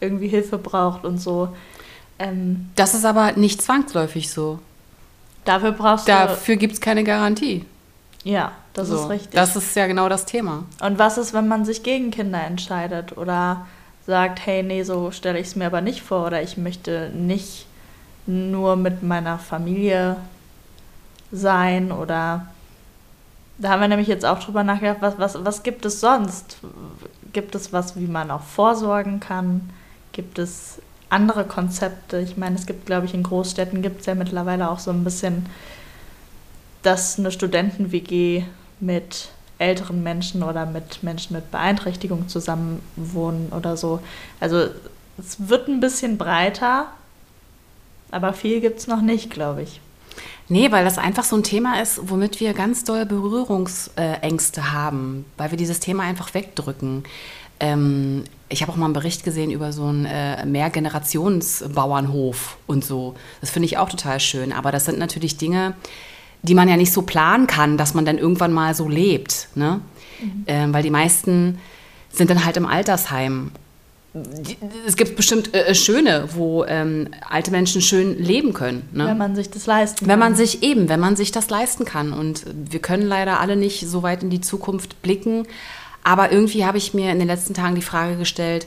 [0.00, 1.48] irgendwie Hilfe braucht und so.
[2.18, 4.58] Ähm, das ist aber nicht zwangsläufig so.
[5.44, 6.12] Dafür brauchst du.
[6.12, 7.64] Dafür gibt es keine Garantie.
[8.26, 9.34] Ja, das so, ist richtig.
[9.34, 10.64] Das ist ja genau das Thema.
[10.80, 13.66] Und was ist, wenn man sich gegen Kinder entscheidet oder
[14.04, 17.66] sagt, hey, nee, so stelle ich es mir aber nicht vor oder ich möchte nicht
[18.26, 20.16] nur mit meiner Familie
[21.30, 22.48] sein oder
[23.58, 26.58] da haben wir nämlich jetzt auch drüber nachgedacht, was, was, was gibt es sonst?
[27.32, 29.70] Gibt es was, wie man auch vorsorgen kann?
[30.10, 32.18] Gibt es andere Konzepte.
[32.18, 35.04] Ich meine, es gibt, glaube ich, in Großstädten gibt es ja mittlerweile auch so ein
[35.04, 35.46] bisschen,
[36.86, 38.44] dass eine Studenten-WG
[38.78, 44.00] mit älteren Menschen oder mit Menschen mit Beeinträchtigung zusammen wohnen oder so.
[44.38, 44.68] Also
[45.18, 46.88] es wird ein bisschen breiter,
[48.10, 49.80] aber viel gibt es noch nicht, glaube ich.
[50.48, 55.50] Nee, weil das einfach so ein Thema ist, womit wir ganz doll Berührungsängste haben, weil
[55.50, 57.02] wir dieses Thema einfach wegdrücken.
[57.58, 63.16] Ähm, ich habe auch mal einen Bericht gesehen über so einen äh, Mehrgenerationsbauernhof und so.
[63.40, 64.52] Das finde ich auch total schön.
[64.52, 65.74] Aber das sind natürlich Dinge,
[66.42, 69.48] die man ja nicht so planen kann, dass man dann irgendwann mal so lebt.
[69.54, 69.80] Ne?
[70.20, 70.44] Mhm.
[70.46, 71.58] Ähm, weil die meisten
[72.12, 73.50] sind dann halt im Altersheim
[74.86, 78.88] es gibt bestimmt äh, schöne, wo ähm, alte Menschen schön leben können.
[78.92, 79.06] Ne?
[79.06, 80.08] Wenn man sich das leisten kann.
[80.08, 82.12] Wenn man sich eben, wenn man sich das leisten kann.
[82.12, 85.46] Und wir können leider alle nicht so weit in die Zukunft blicken.
[86.02, 88.66] Aber irgendwie habe ich mir in den letzten Tagen die Frage gestellt,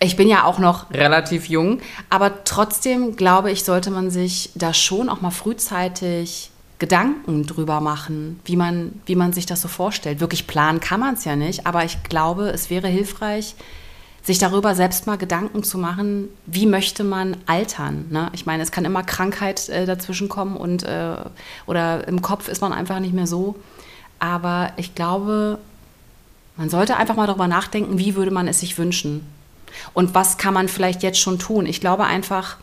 [0.00, 4.72] ich bin ja auch noch relativ jung, aber trotzdem glaube ich, sollte man sich da
[4.72, 10.20] schon auch mal frühzeitig Gedanken drüber machen, wie man, wie man sich das so vorstellt.
[10.20, 13.56] Wirklich planen kann man es ja nicht, aber ich glaube, es wäre hilfreich,
[14.22, 18.06] sich darüber selbst mal Gedanken zu machen, wie möchte man altern.
[18.10, 18.30] Ne?
[18.34, 21.16] Ich meine, es kann immer Krankheit äh, dazwischen kommen und äh,
[21.66, 23.56] oder im Kopf ist man einfach nicht mehr so.
[24.20, 25.58] Aber ich glaube,
[26.56, 29.26] man sollte einfach mal darüber nachdenken, wie würde man es sich wünschen.
[29.94, 31.66] Und was kann man vielleicht jetzt schon tun?
[31.66, 32.56] Ich glaube einfach,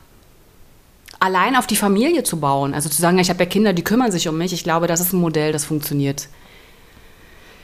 [1.19, 4.11] allein auf die Familie zu bauen, also zu sagen, ich habe ja Kinder, die kümmern
[4.11, 6.27] sich um mich, ich glaube, das ist ein Modell, das funktioniert.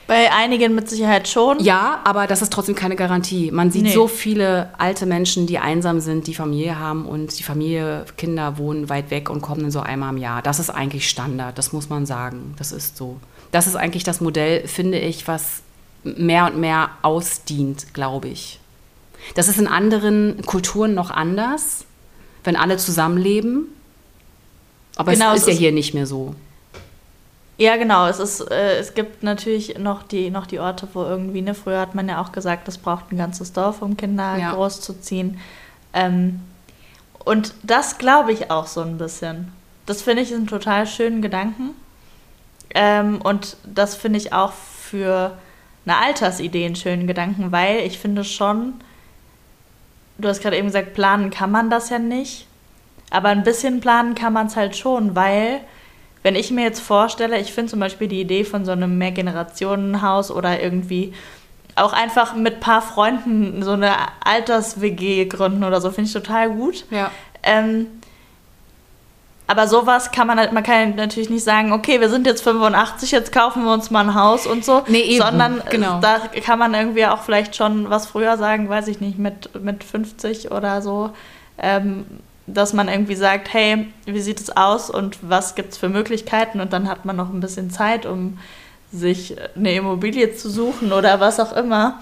[0.07, 1.59] Bei einigen mit Sicherheit schon.
[1.63, 3.49] Ja, aber das ist trotzdem keine Garantie.
[3.49, 3.93] Man sieht nee.
[3.93, 8.89] so viele alte Menschen, die einsam sind, die Familie haben und die Familie, Kinder wohnen
[8.89, 10.41] weit weg und kommen dann so einmal im Jahr.
[10.41, 12.55] Das ist eigentlich Standard, das muss man sagen.
[12.57, 13.21] Das ist so.
[13.51, 15.61] Das ist eigentlich das Modell, finde ich, was
[16.03, 18.59] mehr und mehr ausdient, glaube ich.
[19.35, 21.85] Das ist in anderen Kulturen noch anders
[22.43, 23.67] wenn alle zusammenleben.
[24.95, 26.35] Aber genau, es ist es ja hier nicht mehr so.
[27.57, 28.07] Ja, genau.
[28.07, 31.79] Es, ist, äh, es gibt natürlich noch die, noch die Orte, wo irgendwie, ne, früher
[31.79, 34.53] hat man ja auch gesagt, das braucht ein ganzes Dorf, um Kinder ja.
[34.53, 35.39] großzuziehen.
[35.93, 36.39] Ähm,
[37.23, 39.51] und das glaube ich auch so ein bisschen.
[39.85, 41.71] Das finde ich einen total schönen Gedanken.
[42.73, 45.37] Ähm, und das finde ich auch für
[45.85, 48.73] eine Altersidee einen schönen Gedanken, weil ich finde schon,
[50.21, 52.47] du hast gerade eben gesagt, planen kann man das ja nicht.
[53.09, 55.59] Aber ein bisschen planen kann man es halt schon, weil,
[56.23, 60.31] wenn ich mir jetzt vorstelle, ich finde zum Beispiel die Idee von so einem Mehrgenerationenhaus
[60.31, 61.13] oder irgendwie
[61.75, 66.49] auch einfach mit ein paar Freunden so eine Alters-WG gründen oder so, finde ich total
[66.49, 66.85] gut.
[66.89, 67.11] Ja.
[67.43, 67.87] Ähm,
[69.47, 73.11] aber sowas kann man halt, man kann natürlich nicht sagen, okay, wir sind jetzt 85,
[73.11, 74.83] jetzt kaufen wir uns mal ein Haus und so.
[74.87, 75.23] Nee, eben.
[75.23, 75.99] Sondern genau.
[75.99, 79.83] da kann man irgendwie auch vielleicht schon was früher sagen, weiß ich nicht, mit, mit
[79.83, 81.11] 50 oder so.
[81.57, 82.05] Ähm,
[82.47, 86.59] dass man irgendwie sagt, hey, wie sieht es aus und was gibt es für Möglichkeiten?
[86.59, 88.39] Und dann hat man noch ein bisschen Zeit, um
[88.91, 91.99] sich eine Immobilie zu suchen oder was auch immer.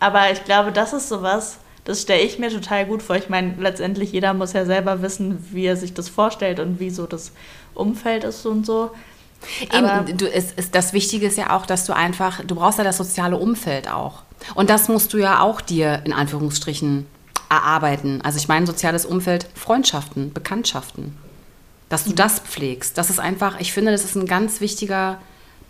[0.00, 3.16] Aber ich glaube, das ist sowas, das stelle ich mir total gut vor.
[3.16, 6.90] Ich meine, letztendlich jeder muss ja selber wissen, wie er sich das vorstellt und wie
[6.90, 7.32] so das
[7.72, 8.90] Umfeld ist und so.
[9.72, 12.84] Eben, du, es, es, das Wichtige ist ja auch, dass du einfach, du brauchst ja
[12.84, 14.22] das soziale Umfeld auch.
[14.54, 17.06] Und das musst du ja auch dir in Anführungsstrichen
[17.48, 18.20] erarbeiten.
[18.20, 21.16] Also ich meine soziales Umfeld, Freundschaften, Bekanntschaften.
[21.88, 22.16] Dass du mhm.
[22.16, 22.98] das pflegst.
[22.98, 25.18] Das ist einfach, ich finde, das ist ein ganz wichtiger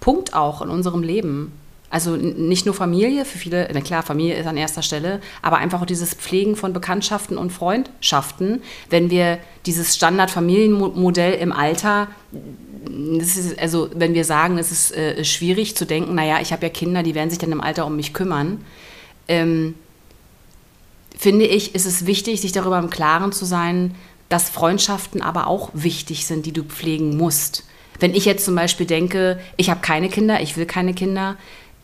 [0.01, 1.53] Punkt auch in unserem Leben.
[1.91, 5.81] Also nicht nur Familie, für viele, na klar, Familie ist an erster Stelle, aber einfach
[5.81, 8.63] auch dieses Pflegen von Bekanntschaften und Freundschaften.
[8.91, 12.09] Wenn wir dieses Standard-Familienmodell im Alter,
[13.19, 16.69] ist, also wenn wir sagen, es ist äh, schwierig zu denken, naja, ich habe ja
[16.69, 18.65] Kinder, die werden sich dann im Alter um mich kümmern,
[19.27, 19.75] ähm,
[21.17, 23.95] finde ich, ist es wichtig, sich darüber im Klaren zu sein,
[24.29, 27.65] dass Freundschaften aber auch wichtig sind, die du pflegen musst.
[27.99, 31.37] Wenn ich jetzt zum Beispiel denke, ich habe keine Kinder, ich will keine Kinder,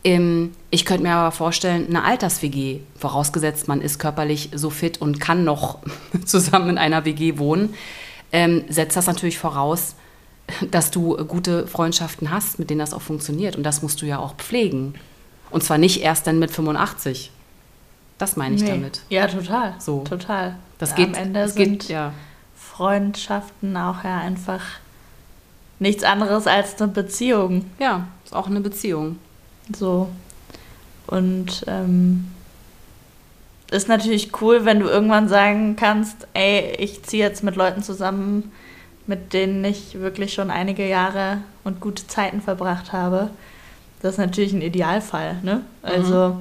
[0.04, 5.44] ich könnte mir aber vorstellen, eine Alters-WG, vorausgesetzt man ist körperlich so fit und kann
[5.44, 5.78] noch
[6.26, 7.74] zusammen in einer WG wohnen,
[8.30, 9.94] ähm, setzt das natürlich voraus,
[10.70, 13.56] dass du gute Freundschaften hast, mit denen das auch funktioniert.
[13.56, 14.94] Und das musst du ja auch pflegen.
[15.50, 17.30] Und zwar nicht erst dann mit 85.
[18.18, 18.68] Das meine ich nee.
[18.68, 19.00] damit.
[19.08, 19.74] Ja, total.
[19.78, 20.02] So.
[20.02, 20.56] Total.
[20.78, 22.12] Das ja, geht, Am Ende das sind geht, ja.
[22.54, 24.60] Freundschaften auch ja einfach
[25.78, 27.64] nichts anderes als eine Beziehung.
[27.78, 29.18] Ja, ist auch eine Beziehung.
[29.72, 30.10] So.
[31.06, 32.28] Und ähm,
[33.70, 38.52] ist natürlich cool, wenn du irgendwann sagen kannst, ey, ich ziehe jetzt mit Leuten zusammen,
[39.06, 43.30] mit denen ich wirklich schon einige Jahre und gute Zeiten verbracht habe.
[44.00, 45.62] Das ist natürlich ein Idealfall, ne?
[45.82, 46.40] Also, mhm.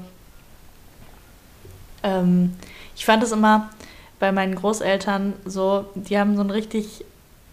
[2.04, 2.54] Ähm,
[2.96, 3.70] ich fand es immer
[4.20, 7.06] bei meinen Großeltern so, die haben so einen richtig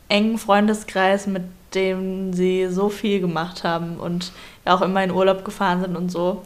[0.09, 4.33] engen Freundeskreis, mit dem sie so viel gemacht haben und
[4.65, 6.43] auch immer in Urlaub gefahren sind und so.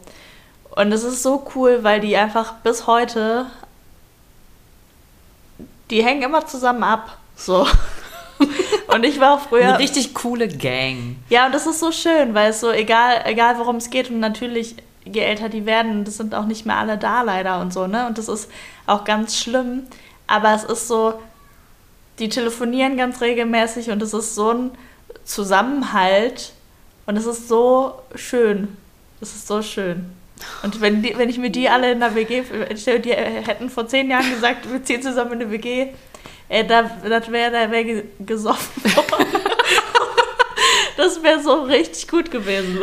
[0.76, 3.46] Und es ist so cool, weil die einfach bis heute,
[5.90, 7.18] die hängen immer zusammen ab.
[7.36, 7.66] So.
[8.88, 9.68] Und ich war auch früher.
[9.68, 11.16] Eine richtig coole Gang.
[11.28, 14.20] Ja, und das ist so schön, weil es so, egal, egal worum es geht, und
[14.20, 17.88] natürlich, je älter die werden, das sind auch nicht mehr alle da leider und so,
[17.88, 18.06] ne?
[18.06, 18.48] Und das ist
[18.86, 19.84] auch ganz schlimm.
[20.28, 21.14] Aber es ist so,
[22.18, 24.70] die telefonieren ganz regelmäßig und es ist so ein
[25.24, 26.52] Zusammenhalt
[27.06, 28.76] und es ist so schön.
[29.20, 30.06] Es ist so schön.
[30.62, 34.10] Und wenn, die, wenn ich mir die alle in der WG, die hätten vor zehn
[34.10, 35.88] Jahren gesagt, wir ziehen zusammen in eine WG,
[36.48, 39.26] ey, da, das wäre da wär gesoffen worden.
[40.96, 42.80] das wäre so richtig gut gewesen.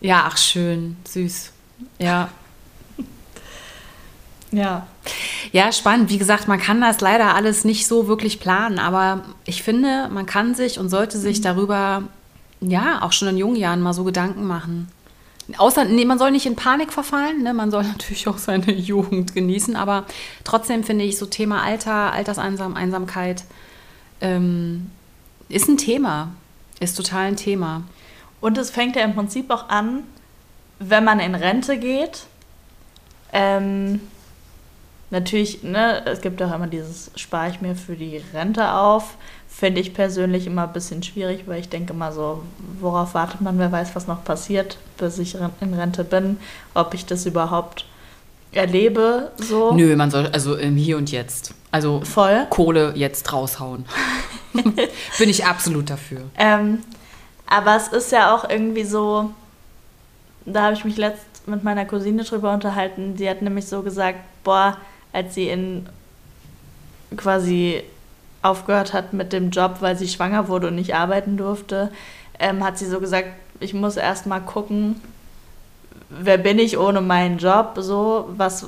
[0.00, 1.52] Ja, ach schön, süß.
[1.98, 2.28] Ja.
[4.50, 4.86] Ja.
[5.52, 6.10] Ja, spannend.
[6.10, 10.26] Wie gesagt, man kann das leider alles nicht so wirklich planen, aber ich finde, man
[10.26, 11.42] kann sich und sollte sich mhm.
[11.42, 12.02] darüber,
[12.60, 14.88] ja, auch schon in jungen Jahren mal so Gedanken machen.
[15.56, 17.54] Außer, nee, man soll nicht in Panik verfallen, ne?
[17.54, 20.04] man soll natürlich auch seine Jugend genießen, aber
[20.44, 23.44] trotzdem finde ich so Thema Alter, Alterseinsamkeit
[24.20, 24.90] ähm,
[25.48, 26.32] ist ein Thema,
[26.80, 27.82] ist total ein Thema.
[28.40, 30.02] Und es fängt ja im Prinzip auch an,
[30.78, 32.24] wenn man in Rente geht.
[33.32, 34.00] Ähm,
[35.10, 39.16] natürlich, ne, es gibt auch immer dieses, spare ich mir für die Rente auf.
[39.48, 42.42] Finde ich persönlich immer ein bisschen schwierig, weil ich denke immer so,
[42.80, 46.38] worauf wartet man, wer weiß, was noch passiert, bis ich in Rente bin,
[46.74, 47.84] ob ich das überhaupt
[48.52, 49.72] erlebe, so.
[49.74, 51.54] Nö, man soll, also im Hier und Jetzt.
[51.70, 52.46] Also Voll.
[52.50, 53.84] Kohle jetzt raushauen.
[54.52, 56.22] bin ich absolut dafür.
[56.36, 56.78] Ähm,
[57.46, 59.30] aber es ist ja auch irgendwie so,
[60.44, 64.18] da habe ich mich letzt mit meiner Cousine drüber unterhalten, die hat nämlich so gesagt,
[64.44, 64.76] boah,
[65.12, 65.88] als sie in
[67.16, 67.82] quasi
[68.42, 71.90] aufgehört hat mit dem Job, weil sie schwanger wurde und nicht arbeiten durfte,
[72.38, 73.28] ähm, hat sie so gesagt,
[73.60, 75.00] ich muss erst mal gucken,
[76.08, 78.66] wer bin ich ohne meinen Job, so, was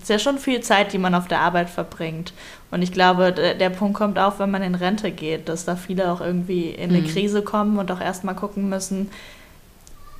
[0.00, 2.32] ist ja schon viel Zeit, die man auf der Arbeit verbringt.
[2.70, 6.10] Und ich glaube, der Punkt kommt auch, wenn man in Rente geht, dass da viele
[6.10, 7.08] auch irgendwie in eine mhm.
[7.08, 9.10] Krise kommen und auch erstmal gucken müssen,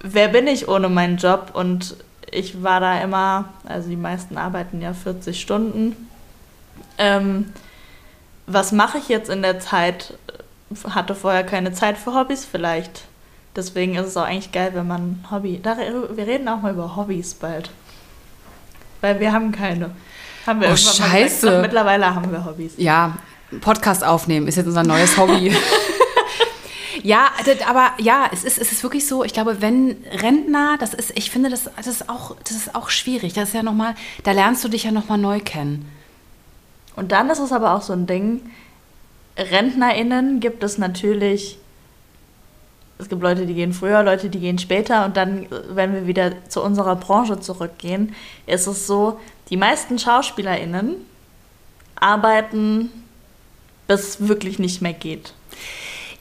[0.02, 1.52] wer bin ich ohne meinen Job?
[1.54, 1.96] Und
[2.32, 6.08] ich war da immer, also die meisten arbeiten ja 40 Stunden.
[6.98, 7.52] Ähm,
[8.46, 10.14] was mache ich jetzt in der Zeit?
[10.88, 13.04] Hatte vorher keine Zeit für Hobbys vielleicht.
[13.54, 15.60] Deswegen ist es auch eigentlich geil, wenn man Hobby.
[15.62, 17.70] Da, wir reden auch mal über Hobbys bald.
[19.02, 19.90] Weil wir haben keine.
[20.46, 21.50] Haben wir oh, Scheiße.
[21.50, 22.72] Doch, mittlerweile haben wir Hobbys.
[22.78, 23.18] Ja,
[23.60, 25.54] Podcast aufnehmen ist jetzt unser neues Hobby.
[27.02, 27.30] ja,
[27.68, 31.30] aber ja, es ist, es ist wirklich so, ich glaube, wenn Rentner, das ist, ich
[31.30, 33.32] finde, das, das, ist, auch, das ist auch schwierig.
[33.32, 35.90] Das ist ja nochmal, da lernst du dich ja nochmal neu kennen.
[36.96, 38.42] Und dann ist es aber auch so ein Ding,
[39.36, 41.58] RentnerInnen gibt es natürlich,
[42.98, 46.48] es gibt Leute, die gehen früher, Leute, die gehen später und dann, wenn wir wieder
[46.48, 48.14] zu unserer Branche zurückgehen,
[48.46, 50.96] ist es so, die meisten SchauspielerInnen
[51.96, 52.90] arbeiten,
[53.86, 55.32] bis es wirklich nicht mehr geht.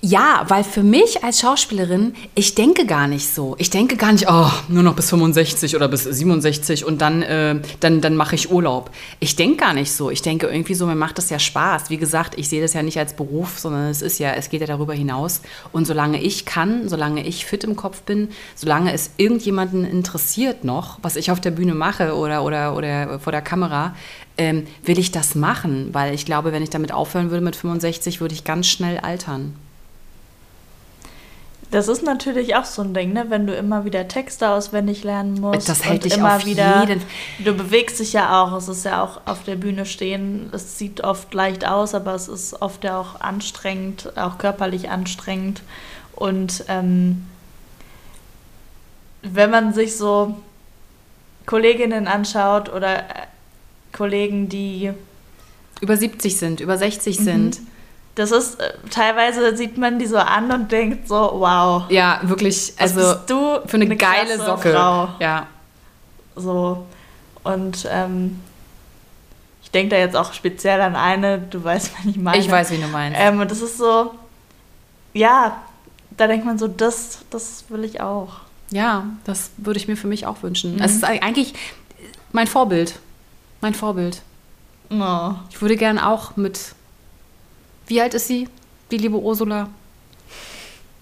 [0.03, 3.55] Ja, weil für mich als Schauspielerin, ich denke gar nicht so.
[3.59, 7.61] Ich denke gar nicht, oh, nur noch bis 65 oder bis 67 und dann, äh,
[7.81, 8.89] dann, dann mache ich Urlaub.
[9.19, 10.09] Ich denke gar nicht so.
[10.09, 11.91] Ich denke irgendwie so, mir macht das ja Spaß.
[11.91, 14.61] Wie gesagt, ich sehe das ja nicht als Beruf, sondern es ist ja, es geht
[14.61, 15.43] ja darüber hinaus.
[15.71, 20.97] Und solange ich kann, solange ich fit im Kopf bin, solange es irgendjemanden interessiert noch,
[21.03, 23.95] was ich auf der Bühne mache oder, oder, oder vor der Kamera,
[24.39, 25.89] ähm, will ich das machen.
[25.91, 29.53] Weil ich glaube, wenn ich damit aufhören würde mit 65, würde ich ganz schnell altern.
[31.71, 33.25] Das ist natürlich auch so ein Ding, ne?
[33.29, 35.69] wenn du immer wieder Texte auswendig lernen musst.
[35.69, 36.81] Das hält dich immer auf wieder.
[36.81, 37.01] Jeden.
[37.39, 38.51] Du bewegst dich ja auch.
[38.57, 40.49] Es ist ja auch auf der Bühne stehen.
[40.51, 45.61] Es sieht oft leicht aus, aber es ist oft ja auch anstrengend, auch körperlich anstrengend.
[46.13, 47.25] Und ähm,
[49.21, 50.35] wenn man sich so
[51.45, 53.03] Kolleginnen anschaut oder äh,
[53.93, 54.91] Kollegen, die
[55.79, 57.23] über 70 sind, über 60 mhm.
[57.23, 57.61] sind
[58.21, 61.83] das ist, äh, teilweise sieht man die so an und denkt so, wow.
[61.89, 64.71] Ja, wirklich, also du für eine, eine geile Socke.
[64.71, 65.09] Frau.
[65.19, 65.47] Ja.
[66.35, 66.85] So.
[67.43, 68.39] Und ähm,
[69.63, 72.37] ich denke da jetzt auch speziell an eine, du weißt, was ich meine.
[72.37, 73.19] Ich weiß, wie du meinst.
[73.19, 74.13] Ähm, und das ist so,
[75.13, 75.61] ja,
[76.15, 78.33] da denkt man so, das, das will ich auch.
[78.69, 80.75] Ja, das würde ich mir für mich auch wünschen.
[80.75, 80.81] Mhm.
[80.81, 81.53] Es ist eigentlich
[82.31, 82.99] mein Vorbild.
[83.61, 84.21] Mein Vorbild.
[84.91, 85.31] Oh.
[85.49, 86.75] Ich würde gern auch mit
[87.87, 88.47] wie alt ist sie,
[88.91, 89.69] die liebe Ursula?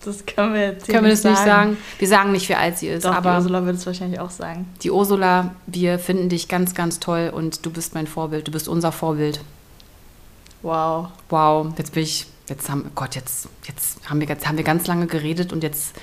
[0.06, 1.74] Das können wir jetzt Können wir nicht das nicht sagen.
[1.74, 1.78] sagen?
[1.98, 4.30] Wir sagen nicht, wie alt sie ist, Doch, aber die Ursula würde es wahrscheinlich auch
[4.30, 4.66] sagen.
[4.82, 8.48] die Ursula, wir finden dich ganz, ganz toll und du bist mein Vorbild.
[8.48, 9.42] Du bist unser Vorbild.
[10.62, 11.10] Wow.
[11.30, 14.88] Wow, jetzt bin ich, jetzt haben, Gott, jetzt, jetzt haben wir, jetzt haben wir ganz
[14.88, 15.94] lange geredet und jetzt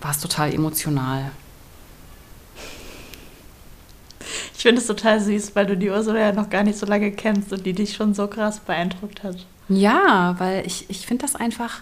[0.00, 1.30] war es total emotional.
[4.54, 7.10] Ich finde es total süß, weil du die Ursula ja noch gar nicht so lange
[7.12, 9.46] kennst und die dich schon so krass beeindruckt hat.
[9.68, 11.80] Ja, weil ich, ich finde das einfach,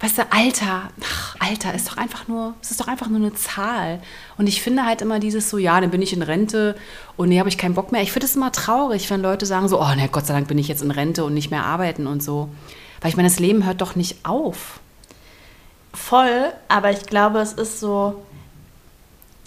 [0.00, 3.34] weißt du, Alter, ach, Alter ist doch einfach nur, es ist doch einfach nur eine
[3.34, 4.00] Zahl.
[4.38, 6.76] Und ich finde halt immer dieses so, ja, dann bin ich in Rente
[7.16, 8.02] und nee, habe ich keinen Bock mehr.
[8.02, 10.58] Ich finde es immer traurig, wenn Leute sagen so, oh ne, Gott sei Dank bin
[10.58, 12.48] ich jetzt in Rente und nicht mehr arbeiten und so.
[13.00, 14.80] Weil ich meine, das Leben hört doch nicht auf.
[15.92, 18.22] Voll, aber ich glaube, es ist so,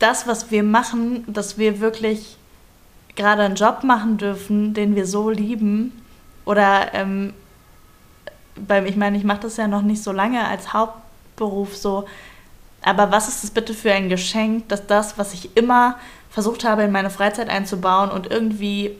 [0.03, 2.35] das, was wir machen, dass wir wirklich
[3.15, 6.02] gerade einen Job machen dürfen, den wir so lieben.
[6.45, 7.33] Oder, ähm,
[8.55, 12.05] weil ich meine, ich mache das ja noch nicht so lange als Hauptberuf so.
[12.81, 15.95] Aber was ist es bitte für ein Geschenk, dass das, was ich immer
[16.29, 18.95] versucht habe, in meine Freizeit einzubauen und irgendwie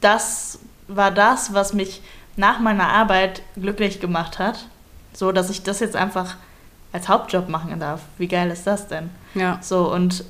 [0.00, 2.02] das war das, was mich
[2.36, 4.66] nach meiner Arbeit glücklich gemacht hat.
[5.12, 6.36] So, dass ich das jetzt einfach
[6.92, 8.02] als Hauptjob machen darf.
[8.18, 9.10] Wie geil ist das denn?
[9.34, 9.58] Ja.
[9.62, 10.24] So, und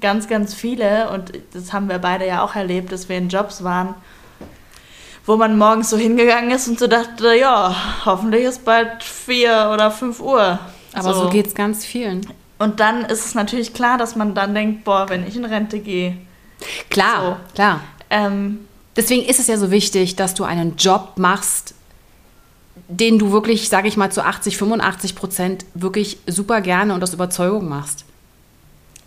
[0.00, 3.64] ganz, ganz viele, und das haben wir beide ja auch erlebt, dass wir in Jobs
[3.64, 3.94] waren,
[5.28, 7.76] wo man morgens so hingegangen ist und so dachte, ja,
[8.06, 10.58] hoffentlich ist bald vier oder fünf Uhr.
[10.94, 12.26] Aber so, geht es ganz vielen.
[12.58, 15.80] Und dann ist es natürlich klar, dass man dann denkt, boah, wenn ich in Rente
[15.80, 16.16] gehe.
[16.88, 17.80] Klar, klar.
[18.08, 18.60] Ähm,
[18.96, 21.74] Deswegen ist es ja so wichtig, dass du einen Job machst,
[22.88, 27.12] den du wirklich, sage ich mal, zu 80, 85 Prozent wirklich super gerne und aus
[27.12, 28.06] Überzeugung machst.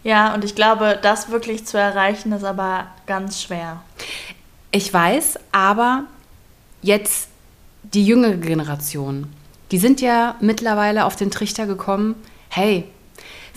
[0.03, 3.81] ja, und ich glaube, das wirklich zu erreichen, ist aber ganz schwer.
[4.71, 6.05] Ich weiß, aber
[6.81, 7.27] jetzt
[7.83, 9.27] die jüngere Generation,
[9.71, 12.15] die sind ja mittlerweile auf den Trichter gekommen,
[12.49, 12.85] hey,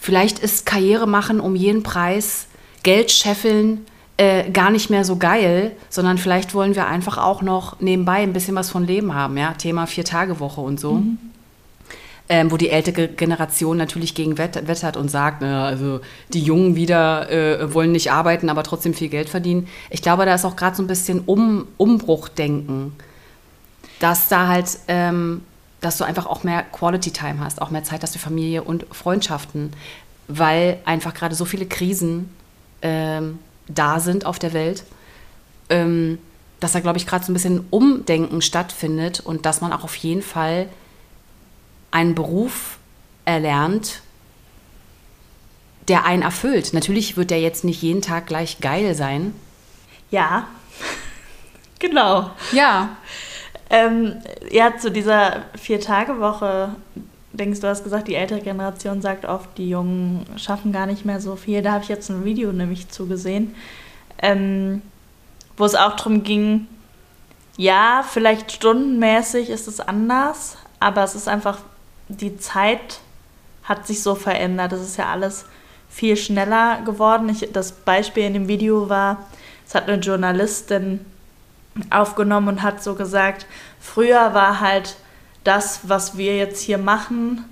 [0.01, 2.47] vielleicht ist Karriere machen um jeden Preis,
[2.83, 3.87] Geld scheffeln,
[4.17, 8.33] äh, gar nicht mehr so geil, sondern vielleicht wollen wir einfach auch noch nebenbei ein
[8.33, 11.03] bisschen was von Leben haben, ja, Thema Vier-Tage-Woche und so.
[12.27, 16.01] Ähm, wo die ältere Generation natürlich gegen wett wettert und sagt, na, also
[16.31, 19.69] die Jungen wieder äh, wollen nicht arbeiten, aber trotzdem viel Geld verdienen.
[19.91, 22.95] Ich glaube, da ist auch gerade so ein bisschen um Umbruchdenken,
[24.01, 25.43] dass da halt, ähm,
[25.83, 28.87] dass du einfach auch mehr Quality Time hast, auch mehr Zeit hast für Familie und
[28.91, 29.75] Freundschaften,
[30.27, 32.31] weil einfach gerade so viele Krisen
[32.81, 34.85] ähm, da sind auf der Welt,
[35.69, 36.19] ähm,
[36.61, 39.97] dass da, glaube ich, gerade so ein bisschen Umdenken stattfindet und dass man auch auf
[39.97, 40.69] jeden Fall
[41.95, 42.79] einen Beruf
[43.25, 44.03] erlernt,
[45.87, 46.75] der einen erfüllt.
[46.75, 49.33] Natürlich wird der jetzt nicht jeden Tag gleich geil sein.
[50.11, 50.49] Ja,
[51.79, 52.31] genau.
[52.53, 52.97] Ja.
[53.71, 54.17] Ähm,
[54.51, 56.75] ja, zu dieser Vier-Tage-Woche,
[57.33, 61.21] denkst du, hast gesagt, die ältere Generation sagt oft, die Jungen schaffen gar nicht mehr
[61.21, 61.63] so viel.
[61.63, 63.55] Da habe ich jetzt ein Video nämlich zugesehen,
[64.19, 64.83] ähm,
[65.57, 66.67] wo es auch darum ging,
[67.57, 71.59] ja, vielleicht stundenmäßig ist es anders, aber es ist einfach,
[72.09, 73.01] die Zeit
[73.63, 74.73] hat sich so verändert.
[74.73, 75.47] Es ist ja alles
[75.89, 77.29] viel schneller geworden.
[77.29, 79.27] Ich, das Beispiel in dem Video war,
[79.67, 81.01] es hat eine Journalistin
[81.91, 83.47] aufgenommen und hat so gesagt,
[83.81, 84.97] früher war halt
[85.45, 87.45] das, was wir jetzt hier machen,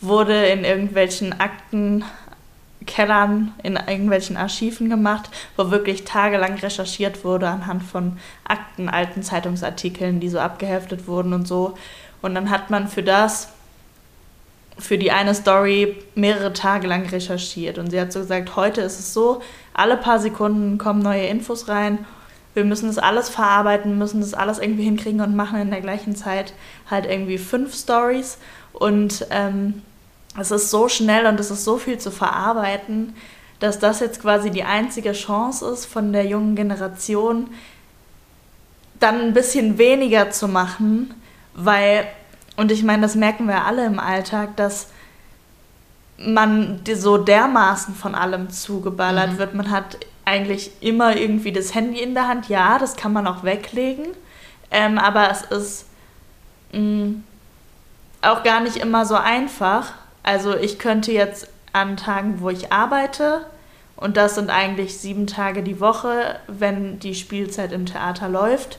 [0.00, 8.18] wurde in irgendwelchen Aktenkellern, in irgendwelchen Archiven gemacht, wo wirklich tagelang recherchiert wurde anhand von
[8.44, 11.76] Akten, alten Zeitungsartikeln, die so abgeheftet wurden und so.
[12.22, 13.52] Und dann hat man für das,
[14.78, 17.78] für die eine Story mehrere Tage lang recherchiert.
[17.78, 19.42] Und sie hat so gesagt, heute ist es so,
[19.74, 22.06] alle paar Sekunden kommen neue Infos rein
[22.58, 26.16] wir müssen das alles verarbeiten, müssen das alles irgendwie hinkriegen und machen in der gleichen
[26.16, 26.54] Zeit
[26.90, 28.38] halt irgendwie fünf Stories.
[28.72, 29.82] Und ähm,
[30.38, 33.14] es ist so schnell und es ist so viel zu verarbeiten,
[33.60, 37.48] dass das jetzt quasi die einzige Chance ist von der jungen Generation,
[38.98, 41.14] dann ein bisschen weniger zu machen,
[41.54, 42.08] weil,
[42.58, 44.88] und ich meine, das merken wir alle im Alltag, dass
[46.18, 49.38] man so dermaßen von allem zugeballert Mhm.
[49.38, 49.54] wird.
[49.54, 52.48] Man hat eigentlich immer irgendwie das Handy in der Hand.
[52.48, 54.08] Ja, das kann man auch weglegen.
[54.72, 55.86] Ähm, aber es ist
[56.72, 57.20] mh,
[58.22, 59.92] auch gar nicht immer so einfach.
[60.24, 63.46] Also ich könnte jetzt an Tagen, wo ich arbeite,
[63.96, 68.78] und das sind eigentlich sieben Tage die Woche, wenn die Spielzeit im Theater läuft,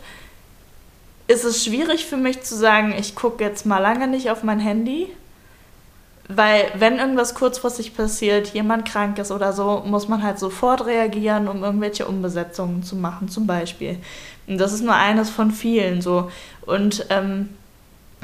[1.30, 4.60] ist es schwierig für mich zu sagen, ich gucke jetzt mal lange nicht auf mein
[4.60, 5.08] Handy.
[6.28, 11.48] Weil wenn irgendwas kurzfristig passiert, jemand krank ist oder so, muss man halt sofort reagieren,
[11.48, 13.98] um irgendwelche Umbesetzungen zu machen, zum Beispiel.
[14.48, 16.32] Und das ist nur eines von vielen so.
[16.66, 17.50] Und ähm,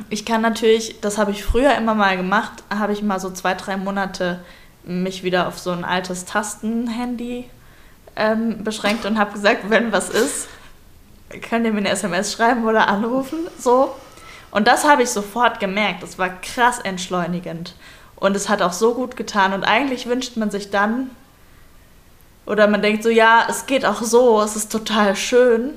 [0.09, 3.53] ich kann natürlich, das habe ich früher immer mal gemacht, habe ich mal so zwei,
[3.53, 4.39] drei Monate
[4.83, 7.45] mich wieder auf so ein altes Tastenhandy
[8.15, 10.47] ähm, beschränkt und habe gesagt, wenn was ist,
[11.41, 13.93] könnt ihr mir eine SMS schreiben oder anrufen, so.
[14.51, 16.01] Und das habe ich sofort gemerkt.
[16.01, 17.75] Das war krass entschleunigend.
[18.15, 19.53] Und es hat auch so gut getan.
[19.53, 21.09] Und eigentlich wünscht man sich dann,
[22.45, 25.73] oder man denkt so, ja, es geht auch so, es ist total schön,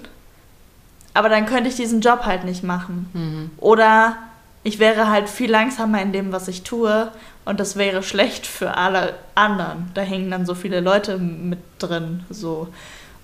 [1.14, 3.10] aber dann könnte ich diesen Job halt nicht machen.
[3.12, 3.50] Mhm.
[3.58, 4.16] Oder
[4.62, 7.10] ich wäre halt viel langsamer in dem, was ich tue
[7.44, 9.90] und das wäre schlecht für alle anderen.
[9.94, 12.68] Da hängen dann so viele Leute mit drin, so.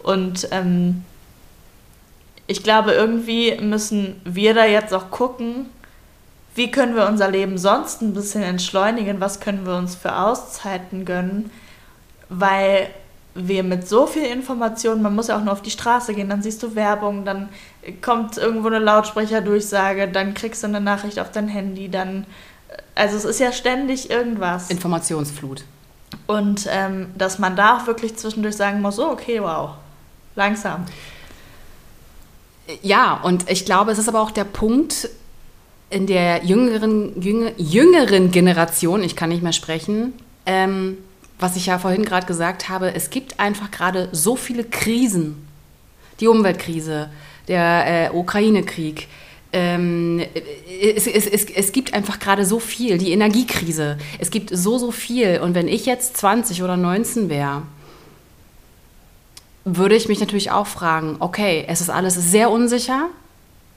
[0.03, 1.05] Und ähm,
[2.47, 5.66] ich glaube, irgendwie müssen wir da jetzt auch gucken,
[6.55, 11.05] wie können wir unser Leben sonst ein bisschen entschleunigen, was können wir uns für Auszeiten
[11.05, 11.51] gönnen,
[12.28, 12.88] weil
[13.34, 16.42] wir mit so viel Information, man muss ja auch nur auf die Straße gehen, dann
[16.42, 17.49] siehst du Werbung, dann
[18.01, 22.26] kommt irgendwo eine Lautsprecherdurchsage, dann kriegst du eine Nachricht auf dein Handy, dann,
[22.95, 24.70] also es ist ja ständig irgendwas.
[24.70, 25.64] Informationsflut.
[26.28, 29.70] Und ähm, dass man da auch wirklich zwischendurch sagen muss, so, okay, wow,
[30.36, 30.84] langsam.
[32.83, 35.09] Ja, und ich glaube, es ist aber auch der Punkt
[35.91, 40.15] in der jüngeren, jünger, jüngeren Generation, ich kann nicht mehr sprechen,
[40.47, 40.99] ähm,
[41.39, 45.47] was ich ja vorhin gerade gesagt habe, es gibt einfach gerade so viele Krisen.
[46.21, 47.11] Die Umweltkrise,
[47.49, 49.09] der äh, Ukraine-Krieg.
[49.53, 50.23] Ähm,
[50.81, 53.99] es, es, es, es gibt einfach gerade so viel, die Energiekrise.
[54.19, 55.41] Es gibt so, so viel.
[55.41, 57.62] Und wenn ich jetzt 20 oder 19 wäre,
[59.65, 63.09] würde ich mich natürlich auch fragen, okay, es ist alles sehr unsicher.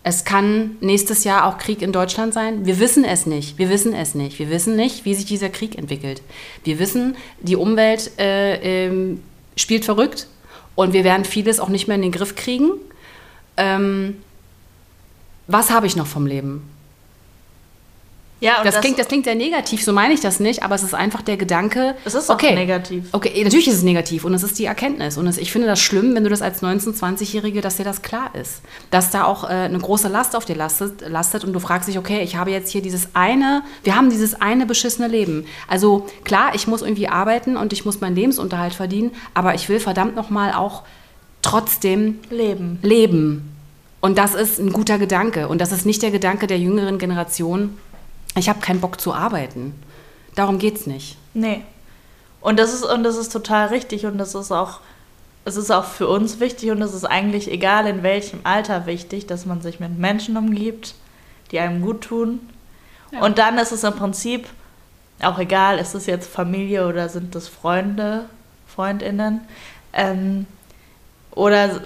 [0.04, 2.66] Es kann nächstes Jahr auch Krieg in Deutschland sein.
[2.66, 3.58] Wir wissen es nicht.
[3.58, 4.40] Wir wissen es nicht.
[4.40, 6.22] Wir wissen nicht, wie sich dieser Krieg entwickelt.
[6.64, 9.18] Wir wissen, die Umwelt äh, äh,
[9.56, 10.28] spielt verrückt
[10.76, 12.72] und wir werden vieles auch nicht mehr in den Griff kriegen.
[13.58, 14.18] Ähm,
[15.48, 16.62] was habe ich noch vom Leben?
[18.40, 20.84] Ja, das, das, klingt, das klingt sehr negativ, so meine ich das nicht, aber es
[20.84, 21.96] ist einfach der Gedanke.
[22.06, 23.06] Es ist okay, negativ.
[23.12, 25.18] Okay, natürlich ist es negativ und es ist die Erkenntnis.
[25.18, 28.04] Und es, ich finde das schlimm, wenn du das als 19-, 20-Jährige, dass dir das
[28.04, 28.62] klar ist.
[28.92, 31.98] Dass da auch äh, eine große Last auf dir lastet, lastet und du fragst dich,
[31.98, 35.46] okay, ich habe jetzt hier dieses eine, wir haben dieses eine beschissene Leben.
[35.68, 39.80] Also klar, ich muss irgendwie arbeiten und ich muss meinen Lebensunterhalt verdienen, aber ich will
[39.80, 40.84] verdammt nochmal auch
[41.42, 42.78] trotzdem leben.
[42.84, 43.54] leben.
[44.00, 45.48] Und das ist ein guter Gedanke.
[45.48, 47.78] Und das ist nicht der Gedanke der jüngeren Generation
[48.38, 49.74] ich habe keinen Bock zu arbeiten.
[50.36, 51.18] Darum geht es nicht.
[51.34, 51.64] Nee.
[52.42, 54.80] Und das ist, und das ist total richtig und das ist auch,
[55.46, 59.26] es ist auch für uns wichtig und es ist eigentlich egal in welchem Alter wichtig,
[59.28, 60.96] dass man sich mit Menschen umgibt,
[61.52, 62.40] die einem gut tun.
[63.12, 63.24] Ja.
[63.24, 64.48] Und dann ist es im Prinzip
[65.22, 68.26] auch egal, ist es jetzt Familie oder sind das Freunde,
[68.68, 69.42] Freundinnen.
[69.94, 70.46] Ähm,
[71.32, 71.82] oder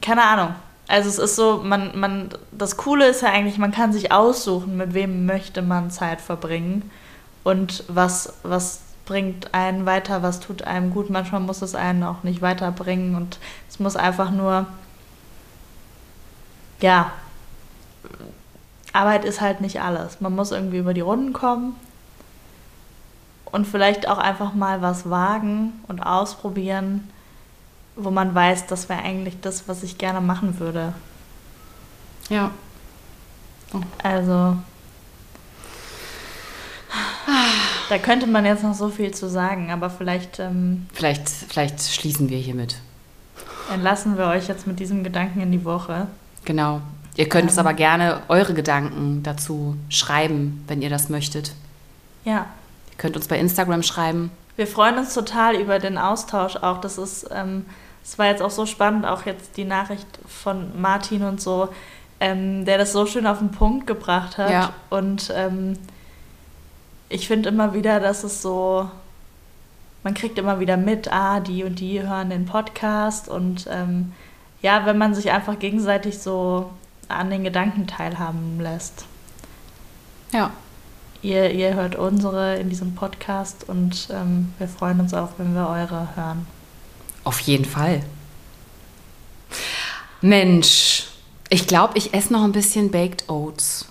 [0.00, 0.54] keine Ahnung,
[0.86, 4.76] also es ist so, man, man, das Coole ist ja eigentlich, man kann sich aussuchen,
[4.76, 6.90] mit wem möchte man Zeit verbringen
[7.42, 11.10] und was, was bringt einen weiter, was tut einem gut.
[11.10, 14.66] Manchmal muss es einen auch nicht weiterbringen und es muss einfach nur,
[16.80, 17.12] ja,
[18.92, 20.20] Arbeit ist halt nicht alles.
[20.20, 21.74] Man muss irgendwie über die Runden kommen
[23.46, 27.08] und vielleicht auch einfach mal was wagen und ausprobieren
[27.96, 30.94] wo man weiß, das wäre eigentlich das, was ich gerne machen würde.
[32.28, 32.50] Ja.
[33.72, 33.80] Oh.
[34.02, 34.56] Also.
[37.88, 40.38] Da könnte man jetzt noch so viel zu sagen, aber vielleicht.
[40.38, 42.76] Ähm, vielleicht, vielleicht schließen wir hiermit.
[43.72, 46.06] Entlassen wir euch jetzt mit diesem Gedanken in die Woche.
[46.44, 46.80] Genau.
[47.16, 51.52] Ihr könnt ähm, uns aber gerne eure Gedanken dazu schreiben, wenn ihr das möchtet.
[52.24, 52.46] Ja.
[52.90, 54.30] Ihr könnt uns bei Instagram schreiben.
[54.56, 56.80] Wir freuen uns total über den Austausch auch.
[56.80, 57.28] Das ist.
[57.32, 57.64] Ähm,
[58.04, 61.70] es war jetzt auch so spannend, auch jetzt die Nachricht von Martin und so,
[62.20, 64.50] ähm, der das so schön auf den Punkt gebracht hat.
[64.50, 64.74] Ja.
[64.90, 65.78] Und ähm,
[67.08, 68.90] ich finde immer wieder, dass es so,
[70.02, 73.28] man kriegt immer wieder mit, ah, die und die hören den Podcast.
[73.28, 74.12] Und ähm,
[74.60, 76.70] ja, wenn man sich einfach gegenseitig so
[77.08, 79.06] an den Gedanken teilhaben lässt.
[80.30, 80.50] Ja.
[81.22, 85.68] Ihr, ihr hört unsere in diesem Podcast und ähm, wir freuen uns auch, wenn wir
[85.68, 86.46] eure hören.
[87.24, 88.02] Auf jeden Fall.
[90.20, 91.06] Mensch,
[91.48, 93.86] ich glaube, ich esse noch ein bisschen Baked Oats.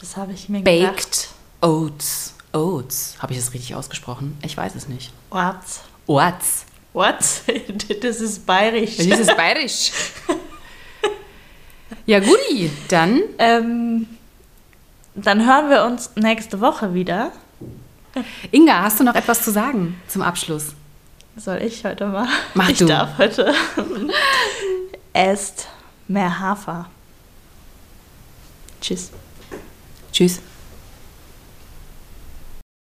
[0.00, 1.28] Das habe ich mir Baked gedacht.
[1.60, 2.34] Oats.
[2.52, 3.14] Oats.
[3.18, 4.36] Habe ich das richtig ausgesprochen?
[4.42, 5.12] Ich weiß es nicht.
[5.30, 5.82] Oats.
[6.06, 6.66] Oats.
[6.92, 7.42] Oats?
[8.02, 8.96] Das ist bayerisch.
[8.96, 9.92] Das ist bayerisch.
[12.06, 13.22] ja, guti, dann.
[13.38, 14.06] Ähm,
[15.14, 17.32] dann hören wir uns nächste Woche wieder.
[18.50, 20.74] Inga, hast du noch etwas zu sagen zum Abschluss?
[21.36, 22.28] Soll ich heute mal?
[22.54, 22.86] Mach ich du.
[22.86, 23.52] darf heute.
[25.12, 25.68] Esst
[26.08, 26.88] mehr Hafer.
[28.80, 29.10] Tschüss.
[30.12, 30.40] Tschüss.